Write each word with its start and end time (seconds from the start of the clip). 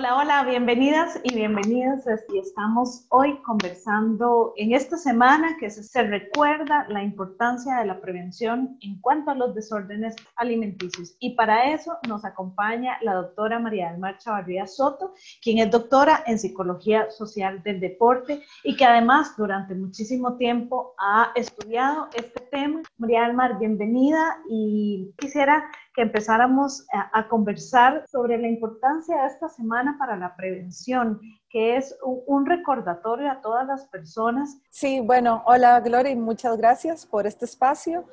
Hola, 0.00 0.16
hola, 0.16 0.44
bienvenidas 0.44 1.20
y 1.24 1.34
bienvenidas. 1.34 2.06
Y 2.32 2.38
estamos 2.38 3.04
hoy 3.10 3.36
conversando 3.42 4.54
en 4.56 4.72
esta 4.72 4.96
semana 4.96 5.58
que 5.60 5.68
se, 5.68 6.02
recuerda 6.02 6.86
la 6.88 7.02
importancia 7.02 7.76
de 7.76 7.84
la 7.84 8.00
prevención 8.00 8.78
en 8.80 8.98
cuanto 9.02 9.30
a 9.30 9.34
los 9.34 9.54
desórdenes 9.54 10.16
alimenticios. 10.36 11.14
Y 11.20 11.34
para 11.34 11.70
eso 11.74 11.98
nos 12.08 12.24
acompaña 12.24 12.96
la 13.02 13.12
doctora 13.12 13.58
María 13.58 13.90
del 13.90 14.00
Mar 14.00 14.16
Chavarría 14.16 14.66
Soto, 14.66 15.12
quien 15.42 15.58
es 15.58 15.70
doctora 15.70 16.24
en 16.26 16.38
psicología 16.38 17.10
social 17.10 17.62
del 17.62 17.78
deporte 17.78 18.40
y 18.64 18.76
que 18.76 18.86
además 18.86 19.36
durante 19.36 19.74
muchísimo 19.74 20.38
tiempo 20.38 20.94
ha 20.98 21.30
estudiado 21.34 22.08
este 22.14 22.40
tema. 22.50 22.80
María 22.96 23.24
del 23.24 23.36
Mar, 23.36 23.58
bienvenida 23.58 24.38
y 24.48 25.12
quisiera 25.18 25.70
que 25.94 26.02
empezáramos 26.02 26.86
a, 26.92 27.28
conversar 27.28 28.04
sobre 28.08 28.38
la 28.38 28.48
importancia 28.48 29.22
de 29.22 29.26
esta 29.26 29.48
semana 29.48 29.96
para 29.98 30.16
la 30.16 30.36
prevención, 30.36 31.20
que 31.48 31.76
es 31.76 31.96
un, 32.02 32.46
recordatorio 32.46 33.30
a 33.30 33.40
todas 33.40 33.66
las 33.66 33.86
personas. 33.88 34.56
Sí, 34.70 35.00
bueno, 35.00 35.42
hola 35.46 35.80
Gloria 35.80 36.12
y 36.12 36.16
muchas 36.16 36.56
gracias 36.56 37.04
por 37.04 37.26
este 37.26 37.44
espacio. 37.44 38.04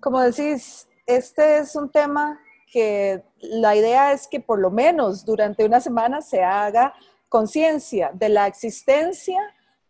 Como 0.00 0.20
decís, 0.20 0.88
este 1.06 1.58
es 1.58 1.74
un 1.74 1.90
tema 1.90 2.38
que 2.72 3.24
la 3.40 3.74
idea 3.74 4.12
es 4.12 4.28
que 4.28 4.40
por 4.40 4.58
lo 4.58 4.70
menos 4.70 5.24
durante 5.24 5.64
una 5.64 5.80
semana 5.80 6.20
se 6.20 6.42
haga 6.42 6.94
conciencia 7.28 8.10
de 8.14 8.28
la 8.28 8.46
existencia 8.46 9.38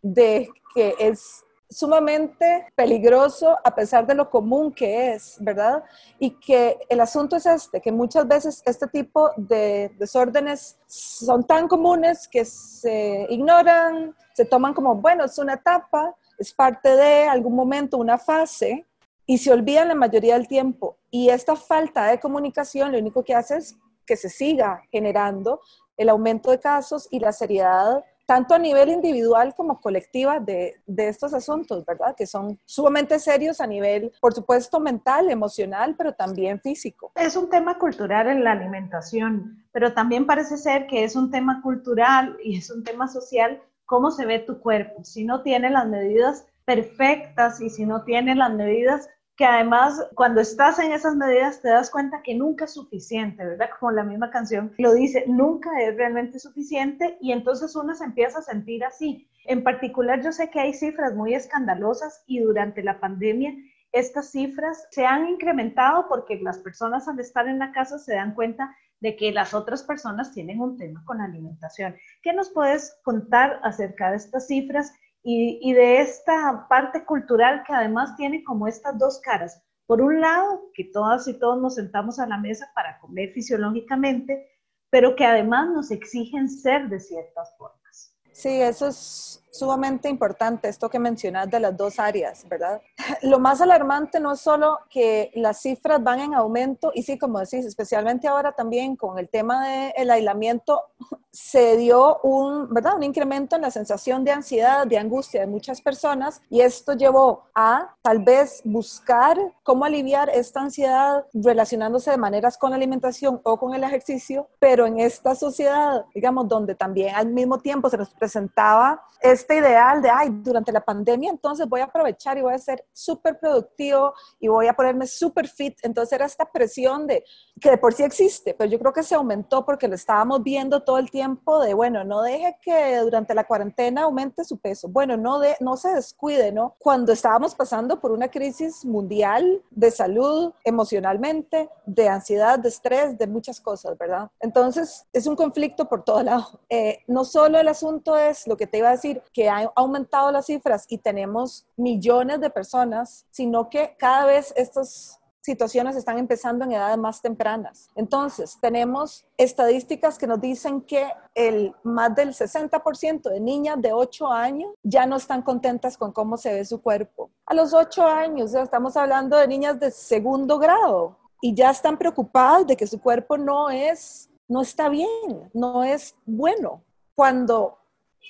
de 0.01 0.49
que 0.73 0.95
es 0.99 1.44
sumamente 1.69 2.67
peligroso 2.75 3.57
a 3.63 3.73
pesar 3.73 4.05
de 4.05 4.15
lo 4.15 4.29
común 4.29 4.71
que 4.71 5.13
es, 5.13 5.37
¿verdad? 5.39 5.83
Y 6.19 6.31
que 6.31 6.77
el 6.89 6.99
asunto 6.99 7.35
es 7.35 7.45
este, 7.45 7.81
que 7.81 7.91
muchas 7.91 8.27
veces 8.27 8.61
este 8.65 8.87
tipo 8.87 9.31
de 9.35 9.91
desórdenes 9.97 10.77
son 10.87 11.43
tan 11.43 11.67
comunes 11.67 12.27
que 12.27 12.45
se 12.45 13.27
ignoran, 13.29 14.15
se 14.33 14.45
toman 14.45 14.73
como, 14.73 14.95
bueno, 14.95 15.25
es 15.25 15.37
una 15.37 15.53
etapa, 15.53 16.15
es 16.37 16.53
parte 16.53 16.95
de 16.95 17.25
algún 17.25 17.55
momento, 17.55 17.97
una 17.97 18.17
fase, 18.17 18.85
y 19.25 19.37
se 19.39 19.51
olvidan 19.51 19.87
la 19.87 19.95
mayoría 19.95 20.35
del 20.35 20.47
tiempo. 20.47 20.97
Y 21.09 21.29
esta 21.29 21.55
falta 21.55 22.05
de 22.05 22.19
comunicación 22.19 22.91
lo 22.91 22.99
único 22.99 23.23
que 23.23 23.33
hace 23.33 23.57
es 23.57 23.75
que 24.05 24.15
se 24.15 24.29
siga 24.29 24.83
generando 24.91 25.61
el 25.97 26.09
aumento 26.09 26.51
de 26.51 26.59
casos 26.59 27.07
y 27.09 27.19
la 27.19 27.31
seriedad 27.31 28.03
tanto 28.25 28.53
a 28.55 28.59
nivel 28.59 28.89
individual 28.89 29.53
como 29.55 29.79
colectiva 29.79 30.39
de, 30.39 30.75
de, 30.85 31.07
estos 31.07 31.33
asuntos, 31.33 31.85
¿verdad? 31.85 32.15
Que 32.15 32.25
son 32.25 32.59
sumamente 32.65 33.19
serios 33.19 33.61
a 33.61 33.67
nivel, 33.67 34.11
por 34.19 34.33
supuesto, 34.33 34.79
mental, 34.79 35.29
emocional, 35.29 35.95
pero 35.97 36.13
también 36.13 36.59
físico. 36.59 37.11
Es 37.15 37.35
un 37.35 37.49
tema 37.49 37.77
cultural 37.77 38.27
en 38.27 38.43
la 38.43 38.53
alimentación, 38.53 39.65
pero 39.71 39.93
también 39.93 40.25
parece 40.25 40.57
ser 40.57 40.87
que 40.87 41.03
es 41.03 41.15
un 41.15 41.31
tema 41.31 41.61
cultural 41.61 42.37
y 42.43 42.57
es 42.57 42.69
un 42.71 42.83
tema 42.83 43.07
social, 43.07 43.61
cómo 43.85 44.11
se 44.11 44.25
ve 44.25 44.39
tu 44.39 44.59
cuerpo. 44.59 45.03
Si 45.03 45.23
no 45.23 45.41
tiene 45.43 45.69
las 45.69 45.87
medidas 45.87 46.47
perfectas 46.65 47.61
y 47.61 47.69
si 47.69 47.85
no 47.85 48.03
tiene 48.03 48.35
las 48.35 48.51
medidas 48.53 49.09
que 49.35 49.45
además 49.45 50.01
cuando 50.15 50.39
estás 50.39 50.79
en 50.79 50.93
esas 50.93 51.15
medidas 51.15 51.61
te 51.61 51.69
das 51.69 51.89
cuenta 51.89 52.21
que 52.23 52.35
nunca 52.35 52.65
es 52.65 52.73
suficiente, 52.73 53.43
¿verdad? 53.43 53.69
Como 53.79 53.91
la 53.91 54.03
misma 54.03 54.31
canción 54.31 54.73
lo 54.77 54.93
dice, 54.93 55.25
nunca 55.27 55.69
es 55.81 55.95
realmente 55.97 56.39
suficiente 56.39 57.17
y 57.19 57.33
entonces 57.33 57.75
uno 57.75 57.93
se 57.95 58.05
empieza 58.05 58.39
a 58.39 58.43
sentir 58.43 58.85
así. 58.85 59.29
En 59.45 59.63
particular 59.63 60.23
yo 60.23 60.31
sé 60.31 60.49
que 60.49 60.59
hay 60.59 60.73
cifras 60.73 61.13
muy 61.15 61.33
escandalosas 61.33 62.23
y 62.27 62.39
durante 62.39 62.81
la 62.81 62.99
pandemia 62.99 63.53
estas 63.91 64.31
cifras 64.31 64.87
se 64.91 65.05
han 65.05 65.27
incrementado 65.27 66.07
porque 66.07 66.39
las 66.41 66.59
personas 66.59 67.07
al 67.07 67.19
estar 67.19 67.47
en 67.47 67.59
la 67.59 67.71
casa 67.71 67.97
se 67.97 68.15
dan 68.15 68.33
cuenta 68.33 68.75
de 68.99 69.15
que 69.15 69.31
las 69.31 69.53
otras 69.53 69.83
personas 69.83 70.33
tienen 70.33 70.59
un 70.59 70.77
tema 70.77 71.03
con 71.05 71.19
la 71.19 71.25
alimentación. 71.25 71.95
¿Qué 72.21 72.33
nos 72.33 72.49
puedes 72.49 72.97
contar 73.03 73.59
acerca 73.63 74.11
de 74.11 74.17
estas 74.17 74.47
cifras 74.47 74.93
y, 75.27 75.73
de 75.73 76.01
esta 76.01 76.67
parte 76.69 77.03
cultural 77.03 77.63
que 77.65 77.73
además 77.73 78.15
tiene 78.15 78.43
como 78.43 78.67
estas 78.67 78.97
dos 78.99 79.19
caras. 79.21 79.59
Por 79.87 79.99
un 79.99 80.21
lado, 80.21 80.69
que 80.75 80.83
todas 80.83 81.27
y 81.27 81.33
todos 81.39 81.59
nos 81.59 81.75
sentamos 81.75 82.19
a 82.19 82.27
la 82.27 82.37
mesa 82.37 82.71
para 82.75 82.99
comer 82.99 83.31
fisiológicamente, 83.33 84.47
pero 84.91 85.15
que 85.15 85.25
además 85.25 85.69
nos 85.69 85.89
exigen 85.89 86.47
ser 86.47 86.89
de 86.89 86.99
ciertas 86.99 87.57
formas. 87.57 88.15
Sí, 88.31 88.61
eso 88.61 88.87
es 88.87 89.43
sumamente 89.57 90.09
importante, 90.09 90.67
esto 90.67 90.89
que 90.89 90.99
mencionas 90.99 91.49
de 91.49 91.59
las 91.59 91.75
dos 91.75 91.99
áreas, 91.99 92.47
¿verdad? 92.47 92.81
Lo 93.21 93.39
más 93.39 93.61
alarmante 93.61 94.19
no 94.19 94.33
es 94.33 94.41
solo 94.41 94.79
que 94.89 95.31
las 95.35 95.61
cifras 95.61 96.03
van 96.03 96.19
en 96.19 96.33
aumento, 96.33 96.91
y 96.93 97.03
sí, 97.03 97.17
como 97.17 97.39
decís, 97.39 97.65
especialmente 97.65 98.27
ahora 98.27 98.51
también 98.51 98.95
con 98.95 99.17
el 99.17 99.29
tema 99.29 99.67
del 99.67 100.11
aislamiento, 100.11 100.81
se 101.31 101.75
dio 101.75 102.19
un, 102.23 102.73
¿verdad? 102.73 102.95
un 102.95 103.03
incremento 103.03 103.57
en 103.57 103.61
la 103.61 103.71
sensación 103.71 104.23
de 104.23 104.31
ansiedad, 104.31 104.87
de 104.87 104.97
angustia 104.97 105.41
de 105.41 105.47
muchas 105.47 105.81
personas, 105.81 106.41
y 106.49 106.61
esto 106.61 106.93
llevó 106.93 107.43
a 107.53 107.95
tal 108.01 108.19
vez 108.19 108.61
buscar 108.63 109.37
cómo 109.63 109.83
aliviar 109.83 110.29
esta 110.29 110.61
ansiedad 110.61 111.25
relacionándose 111.33 112.11
de 112.11 112.17
maneras 112.17 112.57
con 112.57 112.69
la 112.69 112.77
alimentación 112.77 113.41
o 113.43 113.57
con 113.57 113.73
el 113.73 113.83
ejercicio, 113.83 114.47
pero 114.59 114.85
en 114.85 114.99
esta 114.99 115.35
sociedad, 115.35 116.05
digamos, 116.13 116.47
donde 116.47 116.75
también 116.75 117.15
al 117.15 117.27
mismo 117.27 117.59
tiempo 117.59 117.89
se 117.89 117.97
nos 117.97 118.09
presentaba 118.13 119.03
este 119.21 119.44
ideal 119.53 120.01
de, 120.01 120.09
ay, 120.09 120.29
durante 120.31 120.71
la 120.71 120.81
pandemia 120.81 121.29
entonces 121.29 121.67
voy 121.67 121.81
a 121.81 121.85
aprovechar 121.85 122.37
y 122.37 122.41
voy 122.41 122.53
a 122.53 122.57
ser 122.57 122.85
súper 122.93 123.39
productivo 123.39 124.13
y 124.39 124.47
voy 124.47 124.67
a 124.67 124.73
ponerme 124.73 125.07
súper 125.07 125.47
fit. 125.47 125.77
Entonces 125.83 126.13
era 126.13 126.25
esta 126.25 126.45
presión 126.51 127.07
de, 127.07 127.23
que 127.59 127.71
de 127.71 127.77
por 127.77 127.93
sí 127.93 128.03
existe, 128.03 128.53
pero 128.53 128.69
yo 128.69 128.79
creo 128.79 128.93
que 128.93 129.03
se 129.03 129.15
aumentó 129.15 129.65
porque 129.65 129.87
lo 129.87 129.95
estábamos 129.95 130.43
viendo 130.43 130.81
todo 130.81 130.97
el 130.97 131.11
tiempo 131.11 131.61
de, 131.61 131.73
bueno, 131.73 132.03
no 132.03 132.21
deje 132.21 132.57
que 132.61 132.97
durante 132.99 133.33
la 133.33 133.43
cuarentena 133.45 134.03
aumente 134.03 134.43
su 134.43 134.57
peso. 134.57 134.87
Bueno, 134.87 135.17
no, 135.17 135.39
de, 135.39 135.55
no 135.59 135.77
se 135.77 135.93
descuide, 135.93 136.51
¿no? 136.51 136.75
Cuando 136.79 137.13
estábamos 137.13 137.55
pasando 137.55 137.99
por 137.99 138.11
una 138.11 138.29
crisis 138.29 138.85
mundial 138.85 139.61
de 139.71 139.91
salud, 139.91 140.53
emocionalmente, 140.63 141.69
de 141.85 142.09
ansiedad, 142.09 142.59
de 142.59 142.69
estrés, 142.69 143.17
de 143.17 143.27
muchas 143.27 143.59
cosas, 143.59 143.97
¿verdad? 143.97 144.29
Entonces 144.39 145.05
es 145.13 145.27
un 145.27 145.35
conflicto 145.35 145.87
por 145.87 146.03
todo 146.03 146.23
lado. 146.23 146.59
Eh, 146.69 147.03
no 147.07 147.25
solo 147.25 147.59
el 147.59 147.67
asunto 147.67 148.17
es 148.17 148.47
lo 148.47 148.57
que 148.57 148.67
te 148.67 148.79
iba 148.79 148.89
a 148.89 148.93
decir, 148.93 149.21
que 149.35 149.49
ha 149.49 149.69
aumentado 149.75 150.31
las 150.31 150.45
cifras 150.45 150.85
y 150.87 150.97
tenemos 150.97 151.67
millones 151.75 152.39
de 152.39 152.49
personas, 152.49 153.25
sino 153.31 153.69
que 153.69 153.93
cada 153.99 154.25
vez 154.25 154.53
estas 154.55 155.19
situaciones 155.41 155.97
están 155.97 156.17
empezando 156.17 156.63
en 156.63 156.71
edades 156.71 156.97
más 156.97 157.21
tempranas. 157.21 157.89
Entonces, 157.95 158.57
tenemos 158.61 159.25
estadísticas 159.37 160.17
que 160.17 160.25
nos 160.25 160.39
dicen 160.39 160.81
que 160.81 161.11
el 161.35 161.75
más 161.83 162.15
del 162.15 162.29
60% 162.29 163.29
de 163.29 163.41
niñas 163.41 163.81
de 163.81 163.91
8 163.91 164.31
años 164.31 164.71
ya 164.83 165.05
no 165.05 165.17
están 165.17 165.41
contentas 165.41 165.97
con 165.97 166.13
cómo 166.13 166.37
se 166.37 166.53
ve 166.53 166.63
su 166.63 166.81
cuerpo. 166.81 167.29
A 167.45 167.53
los 167.53 167.73
8 167.73 168.07
años, 168.07 168.55
estamos 168.55 168.95
hablando 168.95 169.35
de 169.35 169.49
niñas 169.49 169.77
de 169.81 169.91
segundo 169.91 170.57
grado 170.59 171.17
y 171.41 171.53
ya 171.53 171.71
están 171.71 171.97
preocupadas 171.97 172.65
de 172.65 172.77
que 172.77 172.87
su 172.87 173.01
cuerpo 173.01 173.37
no 173.37 173.69
es 173.69 174.29
no 174.47 174.61
está 174.61 174.89
bien, 174.89 175.49
no 175.53 175.83
es 175.83 176.15
bueno. 176.25 176.83
Cuando 177.15 177.79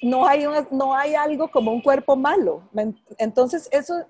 no 0.02 0.28
hay, 0.28 0.46
no 0.72 0.94
hay 0.94 1.16
algo 1.16 1.50
como 1.50 1.72
un 1.72 1.82
cuerpo 1.82 2.16
malo. 2.16 2.64
Entonces, 3.18 3.68
eso, 3.72 4.06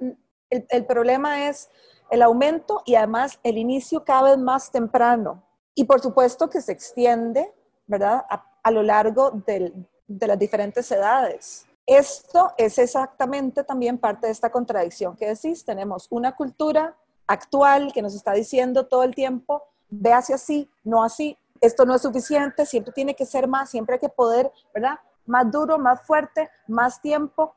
el, 0.49 0.85
problema 0.85 1.47
es 1.47 1.69
el 2.09 2.21
aumento 2.21 2.81
y 2.85 2.95
además 2.95 3.39
el 3.43 3.57
inicio 3.57 4.03
cada 4.03 4.31
vez 4.31 4.37
más 4.37 4.71
temprano. 4.71 5.43
Y 5.73 5.83
por 5.85 6.01
supuesto 6.01 6.49
que 6.49 6.61
se 6.61 6.71
extiende, 6.71 7.53
¿verdad?, 7.87 8.25
a, 8.29 8.71
lo 8.71 8.81
largo 8.81 9.31
de 9.45 10.27
las 10.27 10.39
diferentes 10.39 10.91
edades. 10.91 11.67
Esto 11.85 12.51
es 12.57 12.79
exactamente 12.79 13.63
también 13.63 13.99
parte 13.99 14.25
de 14.25 14.33
esta 14.33 14.49
contradicción 14.49 15.15
que 15.15 15.27
decís. 15.27 15.63
Tenemos 15.63 16.07
una 16.09 16.35
cultura 16.35 16.95
actual 17.27 17.93
que 17.93 18.01
nos 18.01 18.15
está 18.15 18.33
diciendo 18.33 18.87
todo 18.87 19.03
el 19.03 19.13
tiempo, 19.13 19.63
ve 19.89 20.13
hacia 20.13 20.35
así, 20.35 20.69
no 20.83 21.03
así, 21.03 21.37
esto 21.61 21.85
no 21.85 21.95
es 21.95 22.01
suficiente, 22.01 22.65
siempre 22.65 22.93
tiene 22.93 23.15
que 23.15 23.25
ser 23.25 23.47
más, 23.47 23.69
siempre 23.69 23.95
hay 23.95 23.99
que 23.99 24.09
poder, 24.09 24.51
¿verdad? 24.73 24.99
Más 25.25 25.51
duro, 25.51 25.77
más 25.77 26.01
fuerte, 26.05 26.49
más 26.67 27.01
tiempo, 27.01 27.55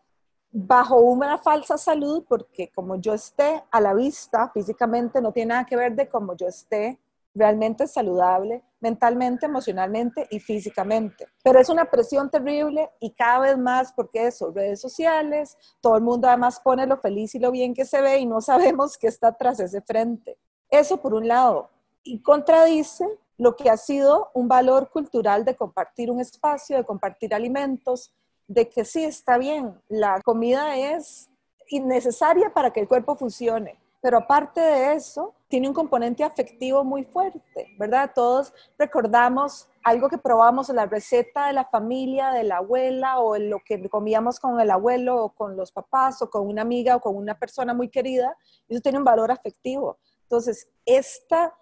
bajo 0.51 0.97
una 0.97 1.39
falsa 1.39 1.77
salud, 1.77 2.25
porque 2.29 2.71
como 2.75 2.97
yo 2.97 3.15
esté 3.15 3.63
a 3.71 3.81
la 3.81 3.95
vista 3.95 4.51
físicamente 4.53 5.21
no 5.21 5.33
tiene 5.33 5.51
nada 5.51 5.67
que 5.67 5.77
ver 5.77 5.95
de 5.95 6.09
cómo 6.09 6.35
yo 6.37 6.47
esté 6.47 6.99
realmente 7.35 7.87
saludable 7.87 8.65
mentalmente, 8.81 9.47
emocionalmente 9.47 10.27
y 10.31 10.41
físicamente. 10.41 11.27
Pero 11.43 11.61
es 11.61 11.69
una 11.69 11.85
presión 11.85 12.31
terrible 12.31 12.91
y 13.01 13.13
cada 13.13 13.41
vez 13.41 13.59
más 13.59 13.93
porque 13.93 14.27
eso, 14.27 14.53
redes 14.53 14.81
sociales, 14.81 15.57
todo 15.81 15.97
el 15.97 16.03
mundo 16.03 16.29
además 16.29 16.61
pone 16.61 16.87
lo 16.87 16.99
feliz 16.99 17.35
y 17.35 17.39
lo 17.39 17.51
bien 17.51 17.75
que 17.75 17.85
se 17.85 18.01
ve 18.01 18.19
y 18.19 18.27
no 18.27 18.41
sabemos 18.41 18.97
qué 18.99 19.09
está 19.09 19.33
tras 19.33 19.61
ese 19.61 19.81
frente. 19.83 20.39
Eso 20.71 21.01
por 21.01 21.15
un 21.15 21.27
lado. 21.29 21.71
Y 22.03 22.23
contradice 22.23 23.07
lo 23.39 23.57
que 23.57 23.71
ha 23.71 23.77
sido 23.77 24.31
un 24.35 24.49
valor 24.49 24.91
cultural 24.91 25.45
de 25.45 25.57
compartir 25.57 26.11
un 26.11 26.21
espacio, 26.21 26.77
de 26.77 26.85
compartir 26.85 27.33
alimentos, 27.33 28.13
de 28.49 28.69
que 28.69 28.85
sí 28.85 29.05
está 29.05 29.39
bien, 29.39 29.81
la 29.89 30.21
comida 30.23 30.77
es 30.77 31.31
innecesaria 31.69 32.53
para 32.53 32.73
que 32.73 32.81
el 32.81 32.89
cuerpo 32.89 33.15
funcione, 33.15 33.79
pero 34.01 34.19
aparte 34.19 34.61
de 34.61 34.95
eso, 34.95 35.35
tiene 35.49 35.69
un 35.69 35.75
componente 35.75 36.25
afectivo 36.25 36.85
muy 36.85 37.05
fuerte, 37.05 37.75
¿verdad? 37.79 38.11
Todos 38.15 38.53
recordamos 38.79 39.69
algo 39.83 40.09
que 40.09 40.19
probamos, 40.19 40.69
la 40.69 40.87
receta 40.87 41.47
de 41.47 41.55
la 41.55 41.65
familia, 41.65 42.31
de 42.31 42.45
la 42.45 42.59
abuela, 42.59 43.21
o 43.21 43.39
lo 43.39 43.61
que 43.65 43.89
comíamos 43.89 44.39
con 44.41 44.61
el 44.61 44.71
abuelo, 44.71 45.25
o 45.25 45.29
con 45.31 45.57
los 45.57 45.73
papás, 45.73 46.21
o 46.23 46.29
con 46.29 46.47
una 46.47 46.63
amiga, 46.63 46.97
o 46.97 47.01
con 47.01 47.17
una 47.17 47.39
persona 47.39 47.73
muy 47.73 47.89
querida, 47.89 48.37
eso 48.69 48.81
tiene 48.81 48.99
un 48.99 49.05
valor 49.05 49.31
afectivo. 49.31 49.99
Entonces, 50.23 50.69
esta 50.85 51.55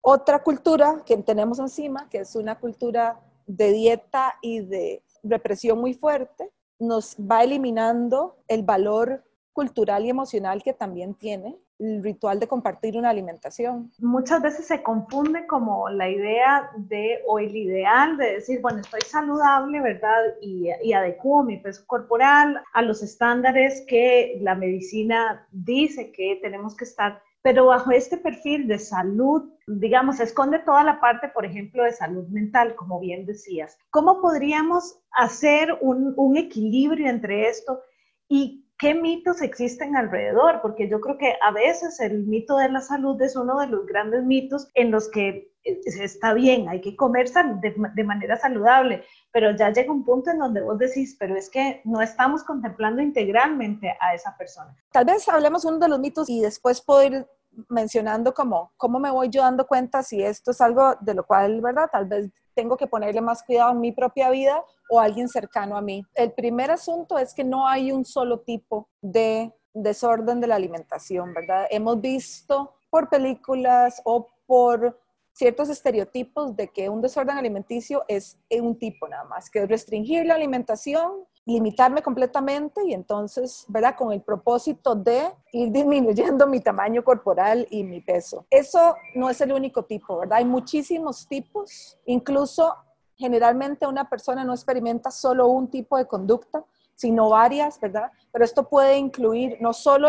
otra 0.00 0.42
cultura 0.42 1.02
que 1.04 1.16
tenemos 1.18 1.58
encima, 1.58 2.08
que 2.08 2.18
es 2.18 2.34
una 2.36 2.58
cultura 2.58 3.20
de 3.46 3.72
dieta 3.72 4.34
y 4.40 4.60
de 4.60 5.02
represión 5.22 5.78
muy 5.78 5.94
fuerte, 5.94 6.50
nos 6.78 7.16
va 7.16 7.42
eliminando 7.44 8.36
el 8.48 8.62
valor 8.62 9.24
cultural 9.52 10.06
y 10.06 10.10
emocional 10.10 10.62
que 10.62 10.72
también 10.72 11.14
tiene 11.14 11.58
el 11.80 12.02
ritual 12.02 12.38
de 12.38 12.46
compartir 12.46 12.96
una 12.96 13.10
alimentación. 13.10 13.90
Muchas 13.98 14.42
veces 14.42 14.66
se 14.66 14.82
confunde 14.82 15.46
como 15.46 15.88
la 15.88 16.08
idea 16.08 16.70
de, 16.76 17.20
o 17.26 17.38
el 17.38 17.56
ideal 17.56 18.16
de 18.16 18.34
decir, 18.34 18.60
bueno, 18.60 18.80
estoy 18.80 19.00
saludable, 19.00 19.80
¿verdad? 19.80 20.20
Y, 20.40 20.68
y 20.82 20.92
adecuo 20.92 21.42
mi 21.42 21.56
peso 21.56 21.82
corporal 21.86 22.62
a 22.72 22.82
los 22.82 23.02
estándares 23.02 23.84
que 23.88 24.38
la 24.42 24.54
medicina 24.54 25.46
dice 25.50 26.12
que 26.12 26.38
tenemos 26.42 26.76
que 26.76 26.84
estar 26.84 27.22
pero 27.42 27.66
bajo 27.66 27.90
este 27.90 28.18
perfil 28.18 28.68
de 28.68 28.78
salud, 28.78 29.50
digamos, 29.66 30.20
esconde 30.20 30.58
toda 30.58 30.84
la 30.84 31.00
parte, 31.00 31.28
por 31.28 31.46
ejemplo, 31.46 31.84
de 31.84 31.92
salud 31.92 32.28
mental, 32.28 32.74
como 32.74 33.00
bien 33.00 33.24
decías. 33.24 33.78
¿Cómo 33.90 34.20
podríamos 34.20 34.98
hacer 35.12 35.78
un, 35.80 36.12
un 36.16 36.36
equilibrio 36.36 37.08
entre 37.08 37.48
esto 37.48 37.80
y 38.28 38.66
qué 38.80 38.94
mitos 38.94 39.42
existen 39.42 39.94
alrededor, 39.94 40.60
porque 40.62 40.88
yo 40.88 41.00
creo 41.00 41.18
que 41.18 41.34
a 41.42 41.52
veces 41.52 42.00
el 42.00 42.24
mito 42.24 42.56
de 42.56 42.70
la 42.70 42.80
salud 42.80 43.20
es 43.20 43.36
uno 43.36 43.60
de 43.60 43.66
los 43.66 43.86
grandes 43.86 44.24
mitos 44.24 44.68
en 44.74 44.90
los 44.90 45.10
que 45.10 45.52
eh, 45.64 45.80
está 45.84 46.32
bien, 46.32 46.66
hay 46.68 46.80
que 46.80 46.96
comer 46.96 47.30
de, 47.30 48.04
manera 48.04 48.38
saludable, 48.38 49.04
pero 49.32 49.54
ya 49.54 49.70
llega 49.70 49.92
un 49.92 50.02
punto 50.02 50.30
en 50.30 50.38
donde 50.38 50.62
vos 50.62 50.78
decís, 50.78 51.14
pero 51.20 51.36
es 51.36 51.50
que 51.50 51.82
no 51.84 52.00
estamos 52.00 52.42
contemplando 52.42 53.02
integralmente 53.02 53.94
a 54.00 54.14
esa 54.14 54.34
persona. 54.38 54.74
Tal 54.92 55.04
vez 55.04 55.28
hablemos 55.28 55.66
uno 55.66 55.78
de 55.78 55.88
los 55.88 56.00
mitos 56.00 56.30
y 56.30 56.40
después 56.40 56.82
ir 57.04 57.26
mencionando 57.68 58.32
como 58.32 58.72
cómo 58.78 58.98
me 58.98 59.10
voy 59.10 59.28
yo 59.28 59.42
dando 59.42 59.66
cuenta 59.66 60.02
si 60.02 60.22
esto 60.22 60.52
es 60.52 60.60
algo 60.62 60.94
de 61.00 61.14
lo 61.14 61.24
cual, 61.24 61.60
¿verdad? 61.60 61.90
Tal 61.92 62.06
vez 62.06 62.30
tengo 62.54 62.76
que 62.76 62.86
ponerle 62.86 63.20
más 63.20 63.42
cuidado 63.42 63.72
en 63.72 63.80
mi 63.80 63.92
propia 63.92 64.30
vida 64.30 64.64
o 64.90 65.00
alguien 65.00 65.28
cercano 65.28 65.76
a 65.76 65.80
mí. 65.80 66.02
El 66.14 66.32
primer 66.32 66.70
asunto 66.70 67.18
es 67.18 67.32
que 67.34 67.44
no 67.44 67.66
hay 67.66 67.92
un 67.92 68.04
solo 68.04 68.40
tipo 68.40 68.88
de 69.00 69.52
desorden 69.72 70.40
de 70.40 70.46
la 70.48 70.56
alimentación, 70.56 71.32
¿verdad? 71.32 71.66
Hemos 71.70 72.00
visto 72.00 72.74
por 72.90 73.08
películas 73.08 74.02
o 74.04 74.28
por 74.46 74.98
ciertos 75.32 75.68
estereotipos 75.70 76.56
de 76.56 76.68
que 76.68 76.88
un 76.88 77.00
desorden 77.00 77.38
alimenticio 77.38 78.04
es 78.08 78.38
un 78.50 78.78
tipo 78.78 79.08
nada 79.08 79.24
más, 79.24 79.48
que 79.48 79.60
es 79.60 79.68
restringir 79.68 80.26
la 80.26 80.34
alimentación 80.34 81.24
limitarme 81.52 82.02
completamente 82.02 82.84
y 82.84 82.92
entonces, 82.94 83.64
¿verdad? 83.68 83.96
Con 83.96 84.12
el 84.12 84.22
propósito 84.22 84.94
de 84.94 85.30
ir 85.52 85.70
disminuyendo 85.72 86.46
mi 86.46 86.60
tamaño 86.60 87.02
corporal 87.04 87.66
y 87.70 87.84
mi 87.84 88.00
peso. 88.00 88.46
Eso 88.50 88.94
no 89.14 89.30
es 89.30 89.40
el 89.40 89.52
único 89.52 89.84
tipo, 89.84 90.18
¿verdad? 90.18 90.38
Hay 90.38 90.44
muchísimos 90.44 91.26
tipos, 91.26 91.98
incluso 92.06 92.74
generalmente 93.16 93.86
una 93.86 94.08
persona 94.08 94.44
no 94.44 94.54
experimenta 94.54 95.10
solo 95.10 95.48
un 95.48 95.68
tipo 95.68 95.98
de 95.98 96.06
conducta, 96.06 96.64
sino 96.94 97.28
varias, 97.28 97.78
¿verdad? 97.80 98.10
Pero 98.32 98.44
esto 98.44 98.68
puede 98.68 98.96
incluir 98.96 99.58
no 99.60 99.72
solo 99.72 100.08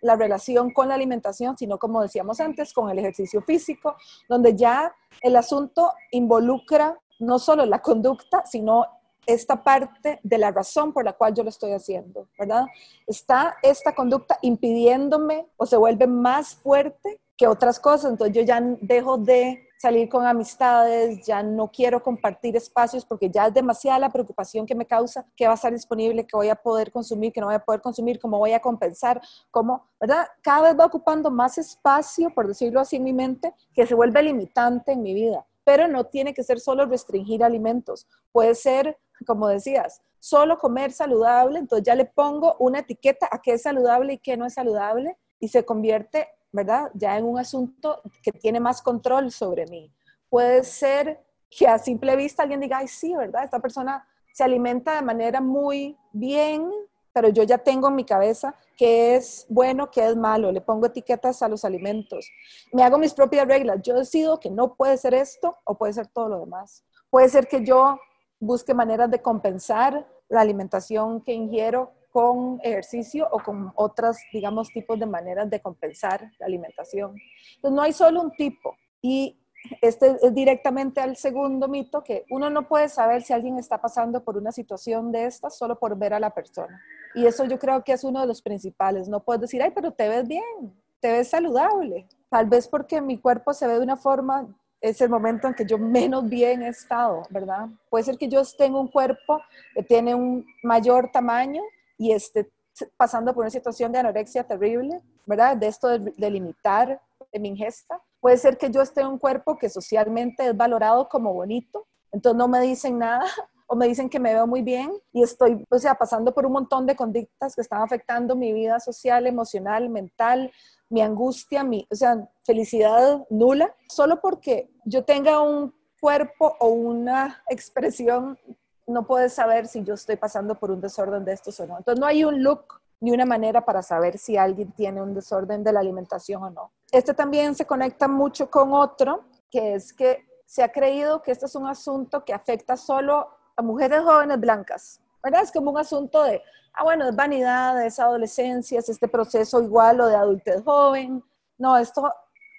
la 0.00 0.16
relación 0.16 0.72
con 0.72 0.88
la 0.88 0.94
alimentación, 0.94 1.56
sino 1.56 1.78
como 1.78 2.02
decíamos 2.02 2.40
antes, 2.40 2.72
con 2.72 2.90
el 2.90 2.98
ejercicio 2.98 3.42
físico, 3.42 3.96
donde 4.28 4.56
ya 4.56 4.94
el 5.20 5.36
asunto 5.36 5.92
involucra 6.10 6.98
no 7.20 7.38
solo 7.38 7.66
la 7.66 7.80
conducta, 7.80 8.44
sino 8.44 8.86
esta 9.28 9.62
parte 9.62 10.18
de 10.22 10.38
la 10.38 10.50
razón 10.50 10.94
por 10.94 11.04
la 11.04 11.12
cual 11.12 11.34
yo 11.34 11.42
lo 11.42 11.50
estoy 11.50 11.72
haciendo, 11.72 12.28
¿verdad? 12.38 12.64
Está 13.06 13.56
esta 13.62 13.94
conducta 13.94 14.38
impidiéndome 14.40 15.46
o 15.58 15.66
se 15.66 15.76
vuelve 15.76 16.06
más 16.06 16.54
fuerte 16.56 17.20
que 17.36 17.46
otras 17.46 17.78
cosas, 17.78 18.10
entonces 18.10 18.34
yo 18.34 18.42
ya 18.42 18.58
dejo 18.80 19.18
de 19.18 19.68
salir 19.78 20.08
con 20.08 20.26
amistades, 20.26 21.24
ya 21.26 21.42
no 21.42 21.70
quiero 21.70 22.02
compartir 22.02 22.56
espacios 22.56 23.04
porque 23.04 23.30
ya 23.30 23.46
es 23.46 23.54
demasiada 23.54 23.98
la 23.98 24.10
preocupación 24.10 24.64
que 24.64 24.74
me 24.74 24.86
causa, 24.86 25.26
qué 25.36 25.46
va 25.46 25.52
a 25.52 25.54
estar 25.54 25.72
disponible, 25.72 26.26
qué 26.26 26.34
voy 26.34 26.48
a 26.48 26.56
poder 26.56 26.90
consumir, 26.90 27.30
qué 27.32 27.40
no 27.40 27.46
voy 27.46 27.54
a 27.54 27.64
poder 27.64 27.82
consumir, 27.82 28.18
cómo 28.18 28.38
voy 28.38 28.52
a 28.52 28.60
compensar, 28.60 29.20
cómo, 29.50 29.86
¿verdad? 30.00 30.26
Cada 30.42 30.62
vez 30.62 30.80
va 30.80 30.86
ocupando 30.86 31.30
más 31.30 31.58
espacio, 31.58 32.30
por 32.34 32.48
decirlo 32.48 32.80
así, 32.80 32.96
en 32.96 33.04
mi 33.04 33.12
mente, 33.12 33.54
que 33.74 33.86
se 33.86 33.94
vuelve 33.94 34.22
limitante 34.22 34.92
en 34.92 35.02
mi 35.02 35.12
vida. 35.12 35.46
Pero 35.64 35.86
no 35.86 36.04
tiene 36.04 36.32
que 36.32 36.42
ser 36.42 36.58
solo 36.58 36.86
restringir 36.86 37.44
alimentos, 37.44 38.08
puede 38.32 38.54
ser 38.54 38.98
como 39.26 39.48
decías, 39.48 40.02
solo 40.18 40.58
comer 40.58 40.92
saludable, 40.92 41.58
entonces 41.58 41.86
ya 41.86 41.94
le 41.94 42.04
pongo 42.04 42.56
una 42.58 42.80
etiqueta 42.80 43.28
a 43.30 43.40
qué 43.40 43.52
es 43.52 43.62
saludable 43.62 44.14
y 44.14 44.18
qué 44.18 44.36
no 44.36 44.46
es 44.46 44.54
saludable 44.54 45.16
y 45.38 45.48
se 45.48 45.64
convierte, 45.64 46.28
¿verdad? 46.52 46.90
Ya 46.94 47.16
en 47.16 47.24
un 47.24 47.38
asunto 47.38 48.02
que 48.22 48.32
tiene 48.32 48.60
más 48.60 48.82
control 48.82 49.30
sobre 49.30 49.66
mí. 49.66 49.92
Puede 50.28 50.64
ser 50.64 51.20
que 51.50 51.66
a 51.66 51.78
simple 51.78 52.16
vista 52.16 52.42
alguien 52.42 52.60
diga, 52.60 52.78
ay, 52.78 52.88
sí, 52.88 53.14
¿verdad? 53.14 53.44
Esta 53.44 53.60
persona 53.60 54.06
se 54.32 54.44
alimenta 54.44 54.94
de 54.94 55.02
manera 55.02 55.40
muy 55.40 55.96
bien, 56.12 56.70
pero 57.12 57.28
yo 57.30 57.42
ya 57.42 57.58
tengo 57.58 57.88
en 57.88 57.96
mi 57.96 58.04
cabeza 58.04 58.54
qué 58.76 59.16
es 59.16 59.46
bueno, 59.48 59.90
qué 59.90 60.06
es 60.06 60.16
malo, 60.16 60.52
le 60.52 60.60
pongo 60.60 60.86
etiquetas 60.86 61.42
a 61.42 61.48
los 61.48 61.64
alimentos, 61.64 62.30
me 62.72 62.84
hago 62.84 62.98
mis 62.98 63.12
propias 63.12 63.48
reglas, 63.48 63.80
yo 63.82 63.94
decido 63.94 64.38
que 64.38 64.50
no 64.50 64.74
puede 64.74 64.96
ser 64.96 65.14
esto 65.14 65.56
o 65.64 65.76
puede 65.76 65.94
ser 65.94 66.06
todo 66.06 66.28
lo 66.28 66.40
demás. 66.40 66.84
Puede 67.10 67.28
ser 67.28 67.48
que 67.48 67.64
yo 67.64 67.98
busque 68.40 68.74
maneras 68.74 69.10
de 69.10 69.20
compensar 69.20 70.06
la 70.28 70.40
alimentación 70.40 71.20
que 71.22 71.32
ingiero 71.32 71.92
con 72.10 72.58
ejercicio 72.62 73.28
o 73.30 73.38
con 73.40 73.72
otros, 73.74 74.18
digamos, 74.32 74.68
tipos 74.68 74.98
de 74.98 75.06
maneras 75.06 75.48
de 75.50 75.60
compensar 75.60 76.30
la 76.38 76.46
alimentación. 76.46 77.14
Entonces, 77.56 77.76
no 77.76 77.82
hay 77.82 77.92
solo 77.92 78.22
un 78.22 78.32
tipo. 78.32 78.76
Y 79.02 79.38
este 79.82 80.16
es 80.22 80.34
directamente 80.34 81.00
al 81.00 81.16
segundo 81.16 81.68
mito, 81.68 82.02
que 82.02 82.24
uno 82.30 82.50
no 82.50 82.66
puede 82.66 82.88
saber 82.88 83.22
si 83.22 83.32
alguien 83.32 83.58
está 83.58 83.80
pasando 83.80 84.24
por 84.24 84.36
una 84.36 84.52
situación 84.52 85.12
de 85.12 85.26
esta 85.26 85.50
solo 85.50 85.78
por 85.78 85.96
ver 85.96 86.14
a 86.14 86.20
la 86.20 86.30
persona. 86.30 86.80
Y 87.14 87.26
eso 87.26 87.44
yo 87.44 87.58
creo 87.58 87.84
que 87.84 87.92
es 87.92 88.04
uno 88.04 88.20
de 88.20 88.26
los 88.26 88.42
principales. 88.42 89.08
No 89.08 89.20
puedes 89.20 89.42
decir, 89.42 89.62
ay, 89.62 89.72
pero 89.74 89.92
te 89.92 90.08
ves 90.08 90.26
bien, 90.26 90.74
te 91.00 91.12
ves 91.12 91.28
saludable. 91.28 92.06
Tal 92.28 92.46
vez 92.46 92.68
porque 92.68 93.00
mi 93.00 93.18
cuerpo 93.18 93.52
se 93.52 93.66
ve 93.66 93.74
de 93.74 93.80
una 93.80 93.96
forma 93.96 94.48
es 94.80 95.00
el 95.00 95.08
momento 95.08 95.48
en 95.48 95.54
que 95.54 95.64
yo 95.64 95.78
menos 95.78 96.28
bien 96.28 96.62
he 96.62 96.68
estado, 96.68 97.22
¿verdad? 97.30 97.68
Puede 97.90 98.04
ser 98.04 98.16
que 98.16 98.28
yo 98.28 98.42
tenga 98.56 98.78
un 98.78 98.88
cuerpo 98.88 99.40
que 99.74 99.82
tiene 99.82 100.14
un 100.14 100.46
mayor 100.62 101.10
tamaño 101.10 101.62
y 101.96 102.12
esté 102.12 102.50
pasando 102.96 103.34
por 103.34 103.42
una 103.42 103.50
situación 103.50 103.90
de 103.90 103.98
anorexia 103.98 104.44
terrible, 104.44 105.02
¿verdad? 105.26 105.56
De 105.56 105.66
esto 105.66 105.98
de, 105.98 106.30
limitar 106.30 107.00
mi 107.32 107.48
ingesta. 107.48 108.00
Puede 108.20 108.36
ser 108.36 108.56
que 108.56 108.70
yo 108.70 108.82
esté 108.82 109.00
en 109.00 109.08
un 109.08 109.18
cuerpo 109.18 109.58
que 109.58 109.68
socialmente 109.68 110.46
es 110.46 110.56
valorado 110.56 111.08
como 111.08 111.32
bonito, 111.34 111.86
entonces 112.12 112.38
no 112.38 112.48
me 112.48 112.60
dicen 112.60 112.98
nada 112.98 113.24
o 113.68 113.76
me 113.76 113.86
dicen 113.86 114.08
que 114.08 114.18
me 114.18 114.32
veo 114.32 114.46
muy 114.46 114.62
bien 114.62 114.90
y 115.12 115.22
estoy, 115.22 115.64
o 115.70 115.78
sea, 115.78 115.94
pasando 115.94 116.32
por 116.32 116.46
un 116.46 116.52
montón 116.52 116.86
de 116.86 116.96
conductas 116.96 117.54
que 117.54 117.60
están 117.60 117.82
afectando 117.82 118.34
mi 118.34 118.52
vida 118.52 118.80
social, 118.80 119.26
emocional, 119.26 119.90
mental, 119.90 120.50
mi 120.88 121.02
angustia, 121.02 121.62
mi, 121.64 121.86
o 121.90 121.94
sea, 121.94 122.28
felicidad 122.44 123.26
nula, 123.28 123.74
solo 123.88 124.20
porque 124.22 124.70
yo 124.84 125.04
tenga 125.04 125.40
un 125.40 125.74
cuerpo 126.00 126.56
o 126.60 126.68
una 126.68 127.42
expresión, 127.48 128.38
no 128.86 129.06
puedes 129.06 129.34
saber 129.34 129.66
si 129.66 129.84
yo 129.84 129.94
estoy 129.94 130.16
pasando 130.16 130.54
por 130.54 130.70
un 130.70 130.80
desorden 130.80 131.26
de 131.26 131.34
estos 131.34 131.60
o 131.60 131.66
no. 131.66 131.76
Entonces 131.76 132.00
no 132.00 132.06
hay 132.06 132.24
un 132.24 132.42
look 132.42 132.80
ni 133.00 133.10
una 133.12 133.26
manera 133.26 133.66
para 133.66 133.82
saber 133.82 134.16
si 134.16 134.38
alguien 134.38 134.72
tiene 134.72 135.02
un 135.02 135.12
desorden 135.12 135.62
de 135.62 135.72
la 135.74 135.80
alimentación 135.80 136.42
o 136.42 136.50
no. 136.50 136.72
Este 136.90 137.12
también 137.12 137.54
se 137.54 137.66
conecta 137.66 138.08
mucho 138.08 138.50
con 138.50 138.72
otro, 138.72 139.24
que 139.50 139.74
es 139.74 139.92
que 139.92 140.26
se 140.46 140.62
ha 140.62 140.72
creído 140.72 141.22
que 141.22 141.32
este 141.32 141.44
es 141.44 141.54
un 141.54 141.66
asunto 141.66 142.24
que 142.24 142.32
afecta 142.32 142.78
solo 142.78 143.28
a 143.58 143.62
mujeres 143.62 144.02
jóvenes 144.02 144.40
blancas. 144.40 145.00
¿Verdad? 145.22 145.42
Es 145.42 145.50
como 145.52 145.72
un 145.72 145.78
asunto 145.78 146.22
de, 146.22 146.40
ah, 146.74 146.84
bueno, 146.84 147.08
es 147.08 147.16
vanidad, 147.16 147.84
es 147.84 147.98
adolescencia, 147.98 148.78
es 148.78 148.88
este 148.88 149.08
proceso 149.08 149.60
igual 149.60 150.00
o 150.00 150.06
de 150.06 150.14
adultez 150.14 150.62
joven. 150.64 151.22
No, 151.58 151.76
esto 151.76 152.10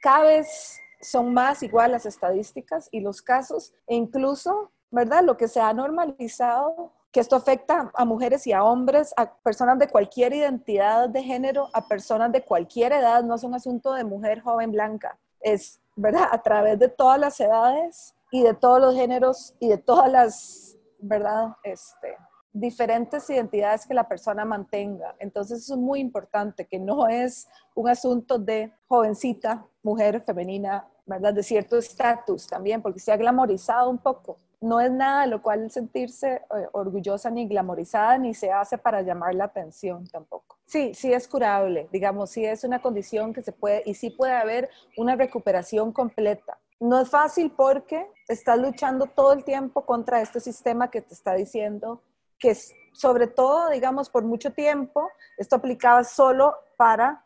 cada 0.01 0.23
vez 0.23 0.77
son 1.01 1.33
más 1.33 1.63
igual 1.63 1.93
las 1.93 2.05
estadísticas 2.05 2.89
y 2.91 2.99
los 2.99 3.21
casos, 3.21 3.73
e 3.87 3.95
incluso, 3.95 4.71
¿verdad? 4.91 5.23
Lo 5.23 5.37
que 5.37 5.47
se 5.47 5.61
ha 5.61 5.71
normalizado, 5.71 6.91
que 7.13 7.21
esto 7.21 7.37
afecta 7.37 7.89
a 7.93 8.03
mujeres 8.03 8.45
y 8.45 8.51
a 8.51 8.63
hombres, 8.65 9.13
a 9.15 9.33
personas 9.35 9.79
de 9.79 9.87
cualquier 9.87 10.33
identidad 10.33 11.07
de 11.07 11.23
género, 11.23 11.69
a 11.73 11.87
personas 11.87 12.33
de 12.33 12.43
cualquier 12.43 12.91
edad, 12.91 13.23
no 13.23 13.35
es 13.35 13.43
un 13.43 13.55
asunto 13.55 13.93
de 13.93 14.03
mujer 14.03 14.41
joven 14.41 14.73
blanca, 14.73 15.17
es, 15.39 15.79
¿verdad? 15.95 16.27
A 16.31 16.41
través 16.41 16.77
de 16.77 16.89
todas 16.89 17.17
las 17.17 17.39
edades 17.39 18.13
y 18.31 18.43
de 18.43 18.53
todos 18.53 18.81
los 18.81 18.95
géneros 18.95 19.55
y 19.59 19.69
de 19.69 19.77
todas 19.77 20.11
las, 20.11 20.68
¿verdad? 20.99 21.55
Este, 21.63 22.17
diferentes 22.51 23.29
identidades 23.29 23.85
que 23.85 23.93
la 23.93 24.07
persona 24.07 24.45
mantenga. 24.45 25.15
Entonces 25.19 25.69
es 25.69 25.77
muy 25.77 25.99
importante, 25.99 26.65
que 26.65 26.79
no 26.79 27.07
es 27.07 27.47
un 27.75 27.89
asunto 27.89 28.39
de 28.39 28.73
jovencita, 28.87 29.65
mujer 29.83 30.21
femenina, 30.25 30.87
¿verdad? 31.05 31.33
De 31.33 31.43
cierto 31.43 31.77
estatus 31.77 32.47
también, 32.47 32.81
porque 32.81 32.99
se 32.99 33.11
ha 33.11 33.17
glamorizado 33.17 33.89
un 33.89 33.97
poco. 33.97 34.37
No 34.61 34.81
es 34.81 34.91
nada 34.91 35.21
de 35.21 35.27
lo 35.27 35.41
cual 35.41 35.71
sentirse 35.71 36.33
eh, 36.33 36.67
orgullosa 36.73 37.29
ni 37.29 37.47
glamorizada, 37.47 38.17
ni 38.17 38.33
se 38.33 38.51
hace 38.51 38.77
para 38.77 39.01
llamar 39.01 39.33
la 39.33 39.45
atención 39.45 40.05
tampoco. 40.07 40.57
Sí, 40.65 40.93
sí 40.93 41.13
es 41.13 41.27
curable, 41.27 41.87
digamos, 41.91 42.29
sí 42.29 42.45
es 42.45 42.63
una 42.63 42.81
condición 42.81 43.33
que 43.33 43.41
se 43.41 43.53
puede, 43.53 43.83
y 43.85 43.93
sí 43.93 44.09
puede 44.09 44.33
haber 44.33 44.69
una 44.97 45.15
recuperación 45.15 45.93
completa. 45.93 46.59
No 46.79 47.01
es 47.01 47.09
fácil 47.09 47.51
porque 47.51 48.09
estás 48.27 48.57
luchando 48.57 49.07
todo 49.07 49.33
el 49.33 49.43
tiempo 49.43 49.85
contra 49.85 50.21
este 50.21 50.39
sistema 50.39 50.89
que 50.89 51.01
te 51.01 51.13
está 51.13 51.33
diciendo 51.33 52.01
que 52.37 52.55
sobre 52.93 53.27
todo, 53.27 53.69
digamos, 53.69 54.09
por 54.09 54.23
mucho 54.23 54.51
tiempo, 54.51 55.09
esto 55.37 55.57
aplicaba 55.57 56.03
solo 56.03 56.55
para 56.77 57.25